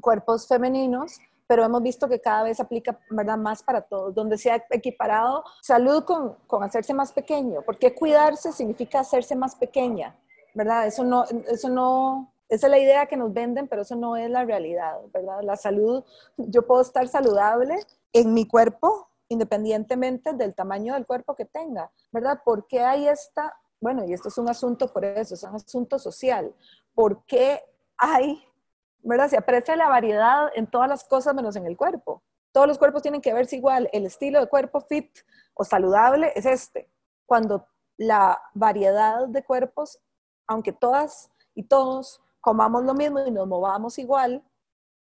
cuerpos 0.00 0.46
femeninos, 0.46 1.18
pero 1.46 1.64
hemos 1.64 1.82
visto 1.82 2.08
que 2.08 2.20
cada 2.20 2.42
vez 2.42 2.60
aplica 2.60 2.98
¿verdad? 3.10 3.38
más 3.38 3.62
para 3.62 3.80
todos, 3.80 4.14
donde 4.14 4.36
se 4.36 4.50
ha 4.50 4.64
equiparado 4.70 5.44
salud 5.62 6.04
con, 6.04 6.34
con 6.46 6.62
hacerse 6.62 6.92
más 6.92 7.12
pequeño, 7.12 7.62
porque 7.62 7.94
cuidarse 7.94 8.52
significa 8.52 9.00
hacerse 9.00 9.34
más 9.34 9.54
pequeña, 9.56 10.14
¿verdad? 10.54 10.86
Eso 10.86 11.04
no, 11.04 11.24
eso 11.24 11.68
no, 11.70 12.32
esa 12.48 12.66
es 12.66 12.70
la 12.70 12.78
idea 12.78 13.06
que 13.06 13.16
nos 13.16 13.32
venden, 13.32 13.66
pero 13.66 13.82
eso 13.82 13.96
no 13.96 14.16
es 14.16 14.28
la 14.28 14.44
realidad, 14.44 14.98
¿verdad? 15.12 15.40
La 15.42 15.56
salud, 15.56 16.04
yo 16.36 16.66
puedo 16.66 16.82
estar 16.82 17.08
saludable 17.08 17.76
en 18.12 18.34
mi 18.34 18.46
cuerpo, 18.46 19.10
independientemente 19.28 20.32
del 20.32 20.54
tamaño 20.54 20.94
del 20.94 21.06
cuerpo 21.06 21.34
que 21.34 21.44
tenga, 21.44 21.90
¿verdad? 22.12 22.40
Porque 22.44 22.80
hay 22.80 23.08
esta 23.08 23.54
bueno, 23.80 24.04
y 24.04 24.12
esto 24.12 24.28
es 24.28 24.38
un 24.38 24.48
asunto 24.48 24.92
por 24.92 25.04
eso, 25.04 25.34
es 25.34 25.42
un 25.44 25.54
asunto 25.54 25.98
social. 25.98 26.52
¿Por 26.94 27.24
qué 27.26 27.62
hay, 27.96 28.42
verdad? 29.02 29.28
Se 29.28 29.36
aprecia 29.36 29.76
la 29.76 29.88
variedad 29.88 30.50
en 30.54 30.66
todas 30.66 30.88
las 30.88 31.04
cosas 31.04 31.34
menos 31.34 31.54
en 31.56 31.66
el 31.66 31.76
cuerpo. 31.76 32.22
Todos 32.52 32.66
los 32.66 32.78
cuerpos 32.78 33.02
tienen 33.02 33.20
que 33.20 33.32
verse 33.32 33.56
igual. 33.56 33.88
El 33.92 34.06
estilo 34.06 34.40
de 34.40 34.48
cuerpo 34.48 34.80
fit 34.80 35.10
o 35.54 35.64
saludable 35.64 36.32
es 36.34 36.44
este. 36.46 36.90
Cuando 37.26 37.66
la 37.96 38.40
variedad 38.54 39.28
de 39.28 39.44
cuerpos, 39.44 40.00
aunque 40.46 40.72
todas 40.72 41.30
y 41.54 41.64
todos 41.64 42.20
comamos 42.40 42.84
lo 42.84 42.94
mismo 42.94 43.20
y 43.24 43.30
nos 43.30 43.46
movamos 43.46 43.98
igual, 43.98 44.42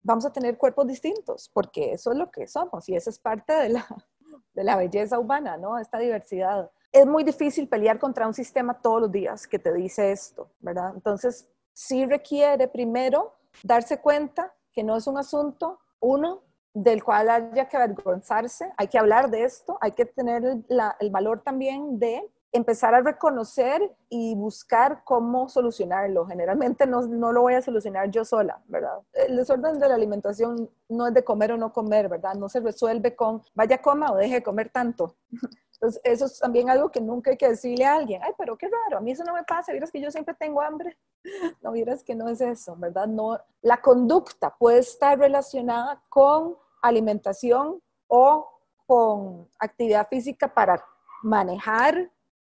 vamos 0.01 0.25
a 0.25 0.31
tener 0.31 0.57
cuerpos 0.57 0.87
distintos, 0.87 1.49
porque 1.53 1.93
eso 1.93 2.11
es 2.11 2.17
lo 2.17 2.31
que 2.31 2.47
somos 2.47 2.87
y 2.89 2.95
esa 2.95 3.09
es 3.09 3.19
parte 3.19 3.53
de 3.53 3.69
la, 3.69 3.85
de 4.53 4.63
la 4.63 4.75
belleza 4.75 5.19
humana, 5.19 5.57
¿no? 5.57 5.77
Esta 5.77 5.99
diversidad 5.99 6.71
es 6.91 7.05
muy 7.05 7.23
difícil 7.23 7.67
pelear 7.67 7.99
contra 7.99 8.27
un 8.27 8.33
sistema 8.33 8.81
todos 8.81 9.01
los 9.01 9.11
días 9.11 9.47
que 9.47 9.59
te 9.59 9.73
dice 9.73 10.11
esto, 10.11 10.51
¿verdad? 10.59 10.91
Entonces, 10.95 11.47
sí 11.73 12.05
requiere 12.05 12.67
primero 12.67 13.35
darse 13.63 13.99
cuenta 13.99 14.53
que 14.71 14.83
no 14.83 14.97
es 14.97 15.07
un 15.07 15.17
asunto, 15.17 15.79
uno, 15.99 16.43
del 16.73 17.03
cual 17.03 17.29
haya 17.29 17.67
que 17.67 17.77
avergonzarse, 17.77 18.71
hay 18.77 18.87
que 18.87 18.99
hablar 18.99 19.29
de 19.29 19.43
esto, 19.43 19.77
hay 19.81 19.91
que 19.91 20.05
tener 20.05 20.43
el, 20.43 21.09
valor 21.09 21.41
también 21.41 21.99
de 21.99 22.29
empezar 22.51 22.95
a 22.95 23.01
reconocer 23.01 23.95
y 24.09 24.35
buscar 24.35 25.03
cómo 25.03 25.49
solucionarlo. 25.49 26.25
Generalmente 26.25 26.87
no, 26.87 27.01
no, 27.01 27.31
lo 27.31 27.41
voy 27.41 27.53
a 27.53 27.61
solucionar 27.61 28.09
yo 28.09 28.25
sola, 28.25 28.61
¿verdad? 28.67 28.99
El 29.13 29.35
desorden 29.35 29.79
de 29.79 29.87
la 29.87 29.95
alimentación 29.95 30.69
no 30.87 31.07
es 31.07 31.13
de 31.13 31.23
comer 31.23 31.51
o 31.51 31.57
no 31.57 31.71
comer, 31.71 32.09
¿verdad? 32.09 32.33
No 32.35 32.49
se 32.49 32.59
resuelve 32.59 33.15
con 33.15 33.41
vaya 33.53 33.81
coma 33.81 34.11
o 34.11 34.15
deje 34.15 34.35
de 34.35 34.43
comer 34.43 34.69
tanto. 34.69 35.15
Entonces, 35.73 36.01
eso 36.03 36.25
es 36.25 36.39
también 36.39 36.69
algo 36.69 36.91
que 36.91 36.99
nunca 36.99 37.31
hay 37.31 37.37
que 37.37 37.47
decirle 37.47 37.85
a 37.85 37.95
alguien, 37.95 38.21
ay, 38.21 38.33
pero 38.37 38.57
qué 38.57 38.67
raro, 38.67 38.97
a 38.97 39.01
mí 39.01 39.11
eso 39.11 39.23
no 39.23 39.33
me 39.33 39.43
pasa, 39.43 39.71
vieras 39.71 39.89
que 39.91 40.01
yo 40.01 40.11
siempre 40.11 40.33
tengo 40.33 40.61
hambre. 40.61 40.97
No, 41.61 41.73
vieras 41.73 42.01
que 42.01 42.15
no 42.15 42.29
es 42.29 42.39
eso, 42.39 42.77
¿verdad? 42.77 43.05
No, 43.05 43.37
la 43.61 43.81
conducta 43.81 44.55
puede 44.57 44.79
estar 44.79 45.19
relacionada 45.19 46.01
con 46.07 46.55
alimentación 46.81 47.81
o 48.07 48.49
con 48.85 49.49
actividad 49.59 50.07
física 50.07 50.53
para 50.53 50.83
manejar, 51.21 52.09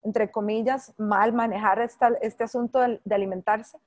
entre 0.04 0.32
comillas, 0.32 0.94
mal 0.98 1.34
manejar 1.34 1.80
este 1.80 2.44
asunto 2.44 2.80
de 2.80 3.16
alimentarse, 3.16 3.78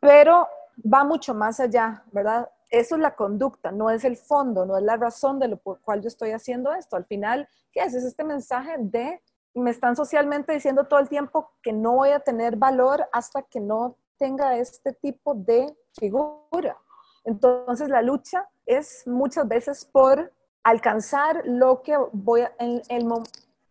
pero 0.00 0.48
va 0.84 1.04
mucho 1.04 1.34
más 1.34 1.60
allá, 1.60 2.02
¿verdad? 2.12 2.48
eso 2.72 2.94
es 2.94 3.02
la 3.02 3.14
conducta, 3.14 3.70
no 3.70 3.90
es 3.90 4.02
el 4.02 4.16
fondo, 4.16 4.64
no 4.64 4.78
es 4.78 4.82
la 4.82 4.96
razón 4.96 5.38
de 5.38 5.46
lo 5.46 5.58
por 5.58 5.80
cual 5.82 6.00
yo 6.00 6.08
estoy 6.08 6.30
haciendo 6.30 6.72
esto. 6.72 6.96
Al 6.96 7.04
final, 7.04 7.46
¿qué 7.70 7.80
es? 7.80 7.94
Es 7.94 8.02
este 8.02 8.24
mensaje 8.24 8.76
de, 8.78 9.20
me 9.54 9.70
están 9.70 9.94
socialmente 9.94 10.54
diciendo 10.54 10.84
todo 10.84 10.98
el 10.98 11.08
tiempo 11.10 11.50
que 11.62 11.72
no 11.72 11.96
voy 11.96 12.10
a 12.10 12.20
tener 12.20 12.56
valor 12.56 13.06
hasta 13.12 13.42
que 13.42 13.60
no 13.60 13.96
tenga 14.16 14.56
este 14.56 14.94
tipo 14.94 15.34
de 15.34 15.76
figura. 15.98 16.78
Entonces, 17.24 17.90
la 17.90 18.00
lucha 18.00 18.48
es 18.64 19.06
muchas 19.06 19.46
veces 19.46 19.84
por 19.84 20.32
alcanzar 20.62 21.42
lo 21.44 21.82
que 21.82 21.94
voy 22.12 22.40
a, 22.40 22.52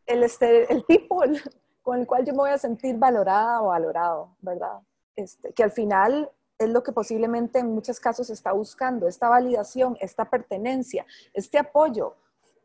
este, 0.06 0.72
el 0.72 0.86
tipo 0.86 1.24
con 1.82 2.00
el 2.00 2.08
cual 2.08 2.26
yo 2.26 2.34
me 2.34 2.40
voy 2.40 2.52
a 2.52 2.58
sentir 2.58 2.98
valorada 2.98 3.62
o 3.62 3.68
valorado, 3.68 4.36
¿verdad? 4.42 4.80
Este, 5.16 5.54
que 5.54 5.64
al 5.64 5.72
final 5.72 6.30
es 6.58 6.70
lo 6.70 6.84
que 6.84 6.92
posiblemente 6.92 7.60
en 7.60 7.74
muchos 7.74 8.00
casos 8.00 8.30
está 8.30 8.52
buscando, 8.52 9.08
esta 9.08 9.30
validación, 9.30 9.98
esta 10.00 10.26
pertenencia, 10.26 11.06
este 11.34 11.58
apoyo. 11.58 12.16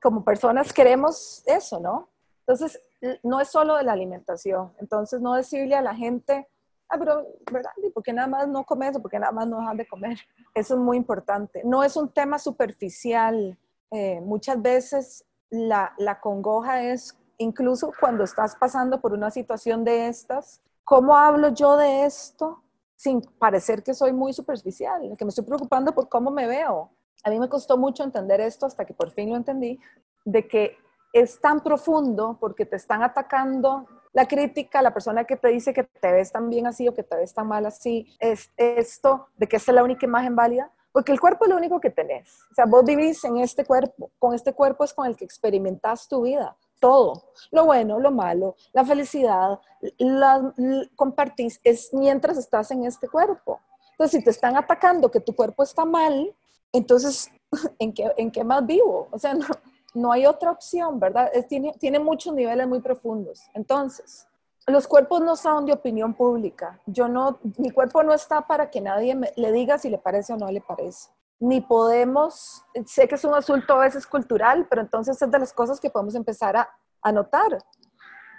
Como 0.03 0.23
personas 0.23 0.73
queremos 0.73 1.43
eso, 1.47 1.81
¿no? 1.81 2.09
Entonces, 2.41 2.81
no 3.23 3.41
es 3.41 3.49
solo 3.49 3.77
de 3.77 3.83
la 3.83 3.93
alimentación. 3.93 4.73
Entonces, 4.79 5.21
no 5.21 5.35
decirle 5.35 5.75
a 5.75 5.83
la 5.83 5.95
gente, 5.95 6.47
ah, 6.89 6.97
pero, 6.99 7.27
¿verdad? 7.51 7.71
¿Por 7.93 8.03
qué 8.03 8.13
nada 8.13 8.29
más 8.29 8.47
no 8.49 8.65
comes 8.65 8.97
o 8.97 9.03
por 9.03 9.11
qué 9.11 9.19
nada 9.19 9.33
más 9.33 9.49
no 9.49 9.59
dejas 9.61 9.77
de 9.77 9.89
comer? 9.89 10.19
Eso 10.55 10.75
es 10.75 10.81
muy 10.81 10.97
importante. 10.97 11.63
No 11.65 11.83
es 11.83 11.97
un 11.97 12.09
tema 12.09 12.39
superficial. 12.39 13.59
Eh, 13.91 14.21
muchas 14.21 14.61
veces 14.61 15.25
la, 15.51 15.93
la 15.99 16.21
congoja 16.21 16.83
es, 16.83 17.17
incluso 17.39 17.93
cuando 17.99 18.25
estás 18.25 18.57
pasando 18.57 19.01
por 19.01 19.13
una 19.13 19.31
situación 19.31 19.85
de 19.85 20.09
estas, 20.09 20.61
¿cómo 20.85 21.17
hablo 21.17 21.49
yo 21.49 21.77
de 21.77 22.05
esto? 22.05 22.63
sin 22.97 23.21
parecer 23.21 23.83
que 23.83 23.95
soy 23.95 24.13
muy 24.13 24.33
superficial, 24.33 25.15
que 25.17 25.25
me 25.25 25.29
estoy 25.29 25.45
preocupando 25.45 25.95
por 25.95 26.09
cómo 26.09 26.31
me 26.31 26.47
veo. 26.47 26.91
A 27.23 27.31
mí 27.31 27.39
me 27.39 27.49
costó 27.49 27.77
mucho 27.77 28.03
entender 28.03 28.41
esto 28.41 28.67
hasta 28.67 28.85
que 28.85 28.95
por 28.95 29.11
fin 29.11 29.31
lo 29.31 29.37
entendí, 29.37 29.79
de 30.25 30.49
que 30.49 30.79
es 31.13 31.41
tan 31.41 31.61
profundo 31.61 32.37
porque 32.41 32.65
te 32.65 32.77
están 32.77 33.03
atacando 33.03 33.87
la 34.13 34.27
crítica, 34.27 34.81
la 34.81 34.95
persona 34.95 35.25
que 35.25 35.37
te 35.37 35.49
dice 35.49 35.75
que 35.75 35.85
te 35.85 36.11
ves 36.11 36.33
tan 36.33 36.49
bien 36.49 36.67
así 36.67 36.89
o 36.89 36.95
que 36.95 37.03
te 37.03 37.17
ves 37.17 37.35
tan 37.35 37.47
mal 37.47 37.67
así, 37.67 38.17
es 38.19 38.51
esto 38.57 39.29
de 39.37 39.47
que 39.47 39.57
esta 39.57 39.73
es 39.73 39.77
la 39.77 39.85
única 39.85 40.07
imagen 40.07 40.35
válida, 40.35 40.71
porque 40.91 41.13
el 41.13 41.21
cuerpo 41.21 41.45
es 41.45 41.51
lo 41.51 41.57
único 41.57 41.81
que 41.81 41.91
tenés. 41.91 42.41
O 42.51 42.55
sea, 42.55 42.65
vos 42.65 42.85
vivís 42.85 43.23
en 43.25 43.37
este 43.39 43.67
cuerpo, 43.67 44.11
con 44.19 44.35
este 44.35 44.55
cuerpo 44.55 44.85
es 44.85 44.95
con 44.95 45.07
el 45.07 45.17
que 45.17 45.27
experimentás 45.27 46.09
tu 46.09 46.23
vida 46.23 46.57
todo, 46.81 47.33
lo 47.51 47.65
bueno, 47.65 47.99
lo 47.99 48.11
malo, 48.11 48.57
la 48.73 48.85
felicidad, 48.85 49.61
la, 49.99 50.53
compartís, 50.95 51.61
es 51.65 51.93
mientras 51.93 52.37
estás 52.37 52.71
en 52.71 52.85
este 52.85 53.09
cuerpo. 53.09 53.61
Entonces, 53.93 54.19
si 54.19 54.25
te 54.25 54.31
están 54.31 54.57
atacando 54.57 55.11
que 55.11 55.21
tu 55.21 55.35
cuerpo 55.35 55.63
está 55.63 55.85
mal, 55.85 56.35
entonces, 56.73 57.31
¿en 57.79 57.93
qué, 57.93 58.13
en 58.17 58.31
qué 58.31 58.45
más 58.45 58.65
vivo? 58.67 59.09
O 59.11 59.19
sea, 59.19 59.35
no, 59.35 59.47
no 59.95 60.13
hay 60.13 60.27
otra 60.27 60.51
opción, 60.51 61.01
¿verdad? 61.01 61.31
tiene, 61.49 61.73
tiene 61.79 61.99
muchos 61.99 62.35
niveles 62.35 62.69
muy 62.69 62.81
profundos. 62.81 63.43
Entonces, 63.55 64.27
los 64.67 64.87
cuerpos 64.87 65.21
no 65.21 65.37
son 65.37 65.65
de 65.65 65.73
opinión 65.73 66.15
pública. 66.15 66.81
Yo 66.87 67.09
no, 67.09 67.39
mi 67.57 67.71
cuerpo 67.71 68.03
no 68.03 68.13
está 68.13 68.47
para 68.47 68.71
que 68.71 68.81
nadie 68.81 69.17
le 69.37 69.53
diga 69.53 69.79
si 69.79 69.89
le 69.89 69.99
parece 69.99 70.33
o 70.33 70.37
no 70.37 70.51
le 70.51 70.61
parece 70.61 71.11
ni 71.39 71.61
podemos, 71.61 72.65
sé 72.87 73.07
que 73.07 73.17
es 73.17 73.25
un 73.25 73.35
asunto 73.35 73.75
a 73.75 73.81
veces 73.81 74.07
cultural, 74.07 74.67
pero 74.69 74.83
entonces 74.83 75.21
es 75.21 75.31
de 75.31 75.39
las 75.39 75.53
cosas 75.53 75.81
que 75.81 75.91
podemos 75.91 76.15
empezar 76.15 76.57
a, 76.57 76.69
a 77.03 77.13
notar. 77.13 77.59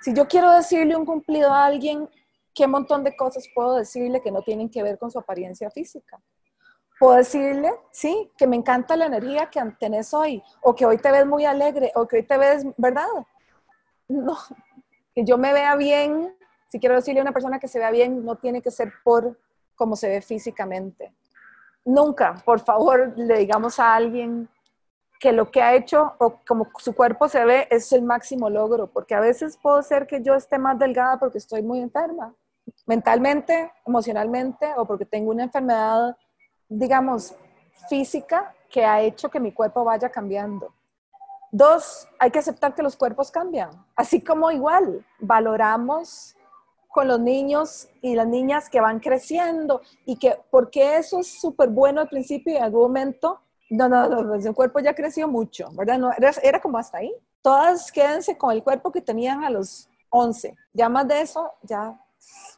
Si 0.01 0.13
yo 0.13 0.27
quiero 0.27 0.51
decirle 0.51 0.95
un 0.95 1.05
cumplido 1.05 1.51
a 1.51 1.65
alguien, 1.65 2.09
¿qué 2.53 2.65
montón 2.67 3.03
de 3.03 3.15
cosas 3.15 3.45
puedo 3.53 3.75
decirle 3.75 4.21
que 4.21 4.31
no 4.31 4.41
tienen 4.41 4.69
que 4.69 4.81
ver 4.81 4.97
con 4.97 5.11
su 5.11 5.19
apariencia 5.19 5.69
física? 5.69 6.19
Puedo 6.99 7.17
decirle, 7.17 7.71
sí, 7.91 8.31
que 8.35 8.47
me 8.47 8.55
encanta 8.55 8.95
la 8.95 9.05
energía 9.05 9.49
que 9.51 9.61
tenés 9.79 10.13
hoy, 10.15 10.41
o 10.61 10.73
que 10.73 10.85
hoy 10.87 10.97
te 10.97 11.11
ves 11.11 11.27
muy 11.27 11.45
alegre, 11.45 11.91
o 11.93 12.07
que 12.07 12.17
hoy 12.17 12.23
te 12.23 12.37
ves, 12.37 12.65
¿verdad? 12.77 13.05
No, 14.07 14.35
que 15.13 15.23
yo 15.23 15.37
me 15.37 15.53
vea 15.53 15.75
bien, 15.75 16.35
si 16.69 16.79
quiero 16.79 16.95
decirle 16.95 17.19
a 17.19 17.23
una 17.23 17.33
persona 17.33 17.59
que 17.59 17.67
se 17.67 17.77
vea 17.77 17.91
bien, 17.91 18.25
no 18.25 18.37
tiene 18.37 18.63
que 18.63 18.71
ser 18.71 18.91
por 19.03 19.39
cómo 19.75 19.95
se 19.95 20.09
ve 20.09 20.21
físicamente 20.21 21.13
nunca, 21.87 22.35
por 22.45 22.59
favor, 22.59 23.13
le 23.15 23.39
digamos 23.39 23.79
a 23.79 23.95
alguien 23.95 24.47
que 25.19 25.31
lo 25.31 25.49
que 25.49 25.61
ha 25.61 25.73
hecho 25.73 26.13
o 26.19 26.39
como 26.47 26.67
su 26.77 26.93
cuerpo 26.93 27.27
se 27.27 27.43
ve 27.43 27.67
es 27.71 27.91
el 27.91 28.03
máximo 28.03 28.49
logro, 28.49 28.87
porque 28.87 29.15
a 29.15 29.19
veces 29.19 29.57
puedo 29.57 29.81
ser 29.81 30.05
que 30.05 30.21
yo 30.21 30.35
esté 30.35 30.59
más 30.59 30.77
delgada 30.77 31.17
porque 31.17 31.39
estoy 31.39 31.63
muy 31.63 31.79
enferma, 31.79 32.35
mentalmente, 32.85 33.71
emocionalmente 33.85 34.71
o 34.75 34.85
porque 34.85 35.05
tengo 35.05 35.31
una 35.31 35.45
enfermedad, 35.45 36.15
digamos, 36.69 37.33
física 37.89 38.53
que 38.69 38.85
ha 38.85 39.01
hecho 39.01 39.29
que 39.29 39.39
mi 39.39 39.51
cuerpo 39.51 39.83
vaya 39.83 40.09
cambiando. 40.09 40.73
Dos, 41.51 42.07
hay 42.19 42.29
que 42.29 42.39
aceptar 42.39 42.75
que 42.75 42.83
los 42.83 42.95
cuerpos 42.95 43.31
cambian, 43.31 43.69
así 43.95 44.21
como 44.21 44.51
igual 44.51 45.03
valoramos 45.19 46.36
con 46.97 47.07
los 47.07 47.19
niños 47.19 47.89
y 48.01 48.15
las 48.15 48.25
niñas 48.25 48.71
que 48.71 48.81
van 48.81 48.99
creciendo 48.99 49.81
y 50.03 50.17
que 50.17 50.35
porque 50.49 50.97
eso 50.97 51.19
es 51.19 51.39
súper 51.39 51.69
bueno 51.69 52.01
al 52.01 52.09
principio 52.09 52.53
y 52.53 52.55
en 52.57 52.63
algún 52.63 52.81
momento, 52.81 53.39
no, 53.69 53.87
no, 53.87 54.09
no, 54.09 54.33
el 54.33 54.55
cuerpo 54.55 54.79
ya 54.79 54.95
creció 54.95 55.27
mucho, 55.27 55.69
¿verdad? 55.73 55.99
No, 55.99 56.11
era, 56.11 56.31
era 56.41 56.59
como 56.59 56.79
hasta 56.79 56.97
ahí. 56.97 57.13
Todas 57.43 57.91
quédense 57.91 58.35
con 58.35 58.51
el 58.51 58.63
cuerpo 58.63 58.91
que 58.91 58.99
tenían 58.99 59.43
a 59.43 59.51
los 59.51 59.87
11. 60.09 60.55
Ya 60.73 60.89
más 60.89 61.07
de 61.07 61.21
eso, 61.21 61.51
ya, 61.61 62.03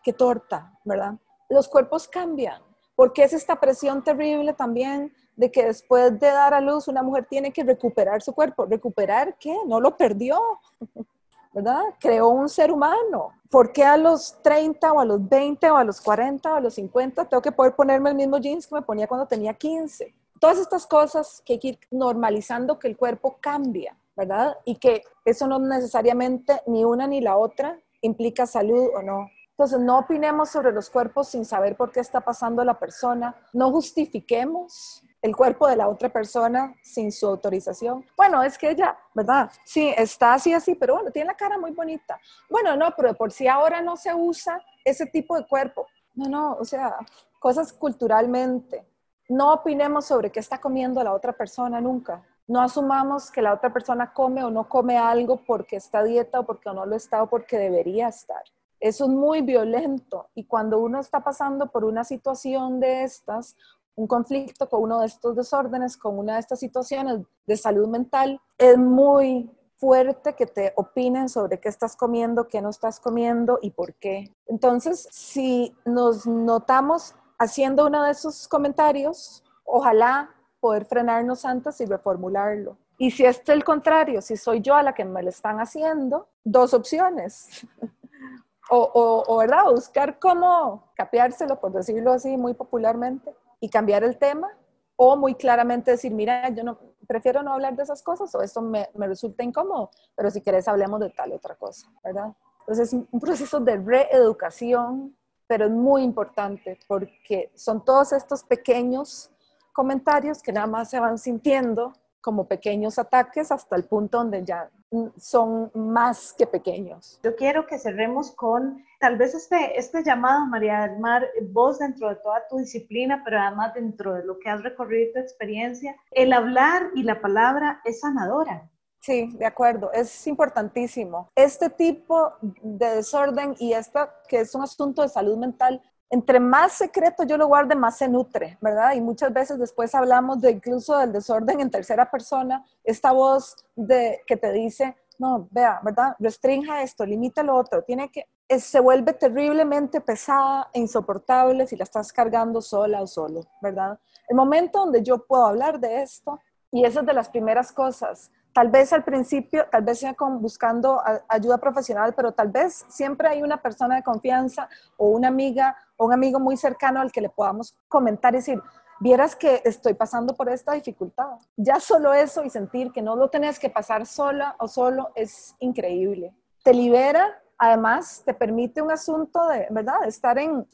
qué 0.06 0.14
torta, 0.14 0.72
¿verdad? 0.86 1.16
Los 1.50 1.68
cuerpos 1.68 2.08
cambian, 2.08 2.62
porque 2.96 3.26
es 3.26 3.34
esta 3.34 3.60
presión 3.60 4.06
terrible 4.06 4.54
también 4.54 5.14
de 5.36 5.52
que 5.52 5.66
después 5.66 6.18
de 6.18 6.28
dar 6.28 6.54
a 6.54 6.62
luz 6.62 6.88
una 6.88 7.04
mujer 7.04 7.26
tiene 7.30 7.52
que 7.52 7.66
recuperar 7.66 8.22
su 8.22 8.32
cuerpo. 8.32 8.66
¿Recuperar 8.66 9.36
qué? 9.38 9.54
No 9.68 9.82
lo 9.82 9.98
perdió, 9.98 10.40
¿verdad? 11.54 11.82
Creó 12.00 12.30
un 12.30 12.50
ser 12.50 12.72
humano. 12.72 13.34
¿Por 13.50 13.72
qué 13.72 13.84
a 13.84 13.98
los 13.98 14.42
30 14.44 14.94
o 14.94 15.00
a 15.00 15.06
los 15.06 15.28
20 15.28 15.72
o 15.72 15.78
a 15.78 15.84
los 15.84 16.00
40 16.02 16.54
o 16.54 16.56
a 16.56 16.60
los 16.60 16.76
50 16.76 17.26
tengo 17.26 17.42
que 17.42 17.52
poder 17.52 17.76
ponerme 17.76 18.12
el 18.12 18.16
mismo 18.16 18.38
jeans 18.38 18.68
que 18.68 18.76
me 18.76 18.82
ponía 18.82 19.08
cuando 19.08 19.28
tenía 19.28 19.54
15? 19.54 20.14
Todas 20.40 20.58
estas 20.58 20.86
cosas 20.86 21.42
que 21.46 21.54
hay 21.54 21.60
que 21.60 21.68
ir 21.70 21.80
normalizando 21.92 22.80
que 22.80 22.88
el 22.88 22.96
cuerpo 22.96 23.38
cambia, 23.42 23.98
¿verdad? 24.16 24.58
Y 24.66 24.76
que 24.76 25.04
eso 25.26 25.48
no 25.48 25.60
necesariamente 25.60 26.62
ni 26.68 26.86
una 26.86 27.08
ni 27.08 27.22
la 27.22 27.38
otra 27.38 27.80
implica 28.02 28.46
salud 28.46 28.90
o 28.96 29.02
no. 29.02 29.28
Entonces, 29.60 29.82
no 29.82 30.00
opinemos 30.00 30.50
sobre 30.50 30.72
los 30.72 30.90
cuerpos 30.90 31.28
sin 31.28 31.44
saber 31.44 31.76
por 31.76 31.92
qué 31.92 32.00
está 32.00 32.22
pasando 32.22 32.64
la 32.64 32.80
persona. 32.80 33.36
No 33.52 33.72
justifiquemos 33.72 35.04
el 35.22 35.36
cuerpo 35.36 35.68
de 35.68 35.76
la 35.76 35.88
otra 35.88 36.10
persona 36.10 36.76
sin 36.82 37.12
su 37.12 37.28
autorización. 37.28 38.06
Bueno, 38.16 38.42
es 38.42 38.58
que 38.58 38.70
ella, 38.70 38.98
¿verdad? 39.14 39.52
Sí, 39.66 39.94
está 39.98 40.34
así, 40.34 40.54
así, 40.54 40.76
pero 40.76 40.96
bueno, 40.96 41.12
tiene 41.12 41.28
la 41.28 41.38
cara 41.38 41.58
muy 41.58 41.72
bonita. 41.72 42.20
Bueno, 42.50 42.76
no, 42.76 42.94
pero 42.96 43.14
por 43.14 43.32
si 43.32 43.48
ahora 43.48 43.82
no 43.82 43.98
se 43.98 44.14
usa 44.14 44.62
ese 44.84 45.06
tipo 45.06 45.36
de 45.36 45.46
cuerpo. 45.46 45.88
No, 46.16 46.30
no, 46.30 46.54
o 46.54 46.66
sea, 46.66 46.98
cosas 47.40 47.74
culturalmente. 47.74 48.86
No 49.28 49.54
opinemos 49.54 50.06
sobre 50.06 50.32
qué 50.32 50.40
está 50.40 50.60
comiendo 50.60 51.04
la 51.04 51.14
otra 51.14 51.34
persona 51.34 51.82
nunca. 51.82 52.24
No 52.48 52.62
asumamos 52.62 53.30
que 53.30 53.42
la 53.42 53.54
otra 53.54 53.72
persona 53.72 54.12
come 54.12 54.44
o 54.44 54.50
no 54.50 54.68
come 54.68 54.98
algo 54.98 55.38
porque 55.46 55.76
está 55.76 56.04
dieta 56.04 56.40
o 56.40 56.46
porque 56.46 56.72
no 56.74 56.86
lo 56.86 56.96
está 56.96 57.22
o 57.22 57.30
porque 57.30 57.58
debería 57.58 58.08
estar. 58.08 58.42
Eso 58.80 59.04
es 59.04 59.10
muy 59.10 59.42
violento 59.42 60.30
y 60.34 60.46
cuando 60.46 60.80
uno 60.80 61.00
está 61.00 61.20
pasando 61.20 61.68
por 61.68 61.84
una 61.84 62.06
situación 62.06 62.80
de 62.80 63.04
estas, 63.04 63.58
un 64.00 64.08
conflicto 64.08 64.70
con 64.70 64.84
uno 64.84 65.02
de 65.02 65.08
estos 65.08 65.36
desórdenes, 65.36 65.98
con 65.98 66.18
una 66.18 66.36
de 66.36 66.40
estas 66.40 66.60
situaciones 66.60 67.20
de 67.46 67.58
salud 67.58 67.90
mental, 67.90 68.40
es 68.58 68.78
muy 68.78 69.52
fuerte 69.76 70.36
que 70.36 70.46
te 70.46 70.72
opinen 70.78 71.28
sobre 71.28 71.60
qué 71.60 71.68
estás 71.68 71.98
comiendo, 71.98 72.48
qué 72.48 72.62
no 72.62 72.70
estás 72.70 73.02
comiendo 73.02 73.60
y 73.62 73.72
por 73.72 73.94
qué. 73.96 74.34
Entonces, 74.48 75.06
si 75.12 75.76
nos 75.84 76.26
notamos 76.26 77.14
haciendo 77.38 77.88
uno 77.88 78.04
de 78.04 78.12
esos 78.12 78.48
comentarios, 78.48 79.44
ojalá 79.66 80.30
poder 80.62 80.86
frenarnos 80.86 81.44
antes 81.44 81.82
y 81.82 81.86
reformularlo. 81.86 82.78
Y 82.98 83.12
si 83.12 83.26
es 83.26 83.42
el 83.48 83.66
contrario, 83.66 84.22
si 84.22 84.38
soy 84.38 84.62
yo 84.62 84.76
a 84.76 84.84
la 84.84 84.94
que 84.94 85.04
me 85.04 85.24
lo 85.24 85.30
están 85.30 85.60
haciendo, 85.60 86.30
dos 86.46 86.74
opciones. 86.74 87.68
o, 88.70 89.26
o, 89.28 89.38
¿verdad? 89.38 89.66
Buscar 89.70 90.20
cómo 90.20 90.90
capeárselo, 90.96 91.60
por 91.60 91.74
decirlo 91.74 92.14
así 92.14 92.38
muy 92.38 92.54
popularmente, 92.54 93.36
y 93.60 93.70
cambiar 93.70 94.04
el 94.04 94.18
tema 94.18 94.50
o 94.96 95.16
muy 95.16 95.36
claramente 95.36 95.92
decir, 95.92 96.14
mira, 96.14 96.50
yo 96.50 96.64
no 96.64 96.78
prefiero 97.08 97.42
no 97.42 97.54
hablar 97.54 97.76
de 97.76 97.84
esas 97.84 98.04
cosas 98.04 98.34
o 98.36 98.42
esto 98.42 98.62
me, 98.62 98.90
me 98.96 99.08
resulta 99.08 99.44
incómodo, 99.44 99.92
pero 100.16 100.30
si 100.30 100.42
querés 100.42 100.68
hablemos 100.68 101.00
de 101.00 101.10
tal 101.10 101.32
otra 101.32 101.56
cosa, 101.56 101.88
¿verdad? 102.04 102.34
Entonces 102.60 102.94
es 102.94 103.00
un 103.10 103.20
proceso 103.20 103.60
de 103.60 103.78
reeducación, 103.78 105.16
pero 105.48 105.66
es 105.66 105.72
muy 105.72 106.04
importante 106.04 106.78
porque 106.88 107.52
son 107.56 107.84
todos 107.84 108.14
estos 108.14 108.44
pequeños 108.44 109.32
comentarios 109.74 110.42
que 110.44 110.52
nada 110.52 110.68
más 110.68 110.90
se 110.90 111.00
van 111.00 111.18
sintiendo 111.18 111.94
como 112.22 112.48
pequeños 112.48 113.00
ataques 113.00 113.52
hasta 113.52 113.76
el 113.76 113.86
punto 113.86 114.18
donde 114.18 114.44
ya 114.44 114.70
son 115.18 115.72
más 115.74 116.34
que 116.34 116.48
pequeños. 116.48 117.20
Yo 117.24 117.36
quiero 117.36 117.68
que 117.68 117.78
cerremos 117.78 118.32
con 118.32 118.84
tal 119.00 119.18
vez 119.18 119.36
este, 119.36 119.78
este 119.78 120.04
llamado, 120.04 120.48
María 120.48 120.88
del 120.88 121.00
Mar, 121.00 121.28
vos 121.52 121.80
dentro 121.80 122.10
de 122.10 122.16
toda 122.16 122.48
tu 122.50 122.58
disciplina, 122.58 123.22
pero 123.24 123.40
además 123.40 123.74
dentro 123.74 124.16
de 124.16 124.26
lo 124.26 124.40
que 124.40 124.50
has 124.50 124.64
recorrido 124.64 125.14
tu 125.14 125.20
experiencia, 125.20 125.96
el 126.12 126.34
hablar 126.34 126.90
y 126.96 127.04
la 127.04 127.22
palabra 127.22 127.82
es 127.86 128.00
sanadora. 128.02 128.70
Sí, 129.02 129.32
de 129.38 129.46
acuerdo, 129.46 129.92
es 129.94 130.28
importantísimo. 130.28 131.30
Este 131.36 131.70
tipo 131.70 132.34
de 132.42 132.96
desorden 132.96 133.56
y 133.58 133.74
esta 133.74 134.14
que 134.28 134.42
es 134.42 134.54
un 134.54 134.64
asunto 134.64 135.02
de 135.02 135.10
salud 135.10 135.38
mental 135.38 135.82
entre 136.10 136.40
más 136.40 136.74
secreto 136.74 137.24
yo 137.24 137.38
lo 137.38 137.48
guarde, 137.48 137.76
más 137.76 137.98
se 137.98 138.08
nutre, 138.08 138.58
¿verdad? 138.62 138.94
Y 138.94 139.02
muchas 139.02 139.32
veces 139.32 139.60
después 139.60 139.94
hablamos 139.94 140.42
de 140.42 140.52
incluso 140.52 140.98
del 140.98 141.12
desorden 141.12 141.60
en 141.60 141.70
tercera 141.70 142.10
persona, 142.10 142.66
esta 142.84 143.12
voz 143.12 143.56
de, 143.76 144.22
que 144.26 144.36
te 144.36 144.52
dice, 144.52 144.96
no, 145.20 145.48
vea, 145.52 145.80
¿verdad? 145.84 146.16
Restrinja 146.18 146.82
esto, 146.82 147.06
limita 147.06 147.44
lo 147.44 147.56
otro, 147.56 147.84
tiene 147.84 148.10
que, 148.10 148.26
se 148.60 148.80
vuelve 148.80 149.14
terriblemente 149.14 150.02
pesada 150.02 150.70
e 150.74 150.80
insoportable 150.80 151.68
si 151.68 151.76
la 151.76 151.84
estás 151.84 152.12
cargando 152.12 152.62
sola 152.62 153.02
o 153.02 153.08
solo, 153.08 153.42
¿verdad? 153.62 154.00
El 154.28 154.36
momento 154.36 154.80
donde 154.80 155.04
yo 155.04 155.26
puedo 155.26 155.46
hablar 155.46 155.80
de 155.80 156.02
esto, 156.02 156.40
y 156.72 156.86
esa 156.86 157.02
es 157.02 157.06
de 157.06 157.14
las 157.14 157.30
primeras 157.30 157.72
cosas, 157.72 158.32
tal 158.54 158.70
vez 158.70 158.92
al 158.94 159.04
principio, 159.04 159.66
tal 159.72 159.84
vez 159.84 160.00
sea 160.00 160.16
buscando 160.18 161.02
ayuda 161.28 161.58
profesional, 161.58 162.14
pero 162.14 162.32
tal 162.32 162.50
vez 162.50 162.86
siempre 162.90 163.28
hay 163.28 163.42
una 163.42 163.62
persona 163.62 163.96
de 163.96 164.04
confianza 164.04 164.70
o 164.98 165.08
una 165.10 165.28
amiga 165.28 165.76
o 165.98 166.06
un 166.06 166.14
amigo 166.14 166.40
muy 166.40 166.58
cercano 166.58 167.00
al 167.02 167.12
que 167.12 167.22
le 167.22 167.30
podamos 167.30 167.76
comentar 167.88 168.34
y 168.34 168.38
decir, 168.38 168.62
vieras 169.00 169.36
que 169.36 169.62
estoy 169.66 169.94
pasando 169.94 170.36
por 170.36 170.50
esta 170.50 170.74
dificultad. 170.74 171.38
Ya 171.56 171.80
solo 171.80 172.14
eso 172.14 172.44
y 172.44 172.50
sentir 172.50 172.92
que 172.92 173.02
no 173.02 173.16
lo 173.16 173.30
tenés 173.30 173.60
que 173.60 173.70
pasar 173.70 174.06
sola 174.06 174.56
o 174.60 174.68
solo 174.68 175.12
es 175.16 175.56
increíble. 175.60 176.34
Te 176.64 176.74
libera, 176.74 177.42
además 177.58 178.24
te 178.26 178.34
permite 178.34 178.82
un 178.82 178.92
asunto 178.92 179.48
de, 179.48 179.68
¿verdad? 179.70 180.06
Estar 180.06 180.38
en 180.38 180.68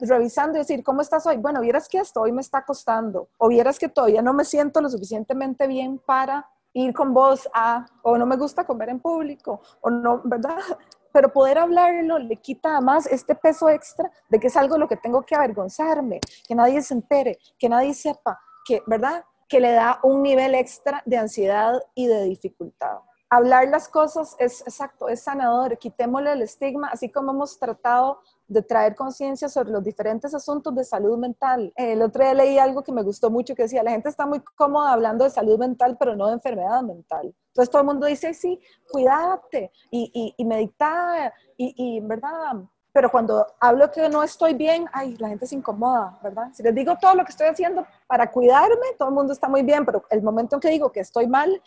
revisando 0.00 0.58
y 0.58 0.60
decir, 0.60 0.82
¿cómo 0.84 1.00
estás 1.00 1.26
hoy? 1.26 1.36
Bueno, 1.38 1.60
vieras 1.60 1.88
que 1.88 1.98
esto 1.98 2.20
hoy 2.20 2.32
me 2.32 2.40
está 2.40 2.64
costando 2.64 3.28
o 3.38 3.48
vieras 3.48 3.78
que 3.78 3.88
todavía 3.88 4.22
no 4.22 4.32
me 4.32 4.44
siento 4.44 4.80
lo 4.80 4.88
suficientemente 4.88 5.66
bien 5.66 5.98
para 5.98 6.48
ir 6.74 6.92
con 6.94 7.12
vos 7.12 7.48
a, 7.52 7.86
o 8.02 8.16
no 8.16 8.26
me 8.26 8.36
gusta 8.36 8.64
comer 8.64 8.90
en 8.90 9.00
público, 9.00 9.60
o 9.80 9.90
no, 9.90 10.20
¿verdad? 10.24 10.58
Pero 11.12 11.30
poder 11.30 11.58
hablarlo 11.58 12.18
le 12.18 12.36
quita 12.36 12.72
además 12.72 13.06
este 13.06 13.34
peso 13.34 13.68
extra 13.68 14.10
de 14.30 14.40
que 14.40 14.46
es 14.46 14.56
algo 14.56 14.78
lo 14.78 14.88
que 14.88 14.96
tengo 14.96 15.22
que 15.22 15.34
avergonzarme, 15.34 16.20
que 16.48 16.54
nadie 16.54 16.80
se 16.80 16.94
entere, 16.94 17.38
que 17.58 17.68
nadie 17.68 17.92
sepa, 17.92 18.40
que, 18.64 18.82
¿verdad? 18.86 19.24
Que 19.46 19.60
le 19.60 19.72
da 19.72 20.00
un 20.02 20.22
nivel 20.22 20.54
extra 20.54 21.02
de 21.04 21.18
ansiedad 21.18 21.82
y 21.94 22.06
de 22.06 22.24
dificultad. 22.24 23.00
Hablar 23.28 23.68
las 23.68 23.88
cosas 23.88 24.36
es 24.38 24.62
exacto, 24.62 25.08
es 25.08 25.22
sanador, 25.22 25.78
quitémosle 25.78 26.32
el 26.32 26.42
estigma, 26.42 26.88
así 26.88 27.10
como 27.10 27.32
hemos 27.32 27.58
tratado 27.58 28.20
de 28.48 28.62
traer 28.62 28.94
conciencia 28.94 29.48
sobre 29.48 29.70
los 29.70 29.82
diferentes 29.82 30.34
asuntos 30.34 30.74
de 30.74 30.84
salud 30.84 31.18
mental. 31.18 31.72
El 31.76 32.02
otro 32.02 32.22
día 32.22 32.34
leí 32.34 32.58
algo 32.58 32.82
que 32.82 32.92
me 32.92 33.02
gustó 33.02 33.30
mucho 33.30 33.54
que 33.54 33.62
decía, 33.62 33.82
la 33.82 33.90
gente 33.92 34.08
está 34.08 34.26
muy 34.26 34.40
cómoda 34.40 34.92
hablando 34.92 35.24
de 35.24 35.30
salud 35.30 35.58
mental, 35.58 35.96
pero 35.98 36.14
no 36.16 36.26
de 36.26 36.34
enfermedad 36.34 36.82
mental. 36.82 37.34
Entonces 37.48 37.70
todo 37.70 37.82
el 37.82 37.86
mundo 37.86 38.06
dice, 38.06 38.34
sí, 38.34 38.60
cuídate 38.90 39.70
y, 39.90 40.34
y, 40.36 40.44
medita 40.44 41.32
y, 41.56 41.74
y, 41.76 42.00
¿verdad? 42.00 42.56
Pero 42.92 43.10
cuando 43.10 43.46
hablo 43.58 43.90
que 43.90 44.08
no 44.08 44.22
estoy 44.22 44.54
bien, 44.54 44.86
ay, 44.92 45.16
la 45.18 45.28
gente 45.28 45.46
se 45.46 45.54
incomoda, 45.54 46.18
¿verdad? 46.22 46.50
Si 46.52 46.62
les 46.62 46.74
digo 46.74 46.96
todo 47.00 47.14
lo 47.14 47.24
que 47.24 47.30
estoy 47.30 47.46
haciendo 47.46 47.86
para 48.06 48.30
cuidarme, 48.30 48.94
todo 48.98 49.08
el 49.08 49.14
mundo 49.14 49.32
está 49.32 49.48
muy 49.48 49.62
bien, 49.62 49.86
pero 49.86 50.04
el 50.10 50.22
momento 50.22 50.56
en 50.56 50.60
que 50.60 50.68
digo 50.68 50.92
que 50.92 51.00
estoy 51.00 51.26
mal, 51.26 51.62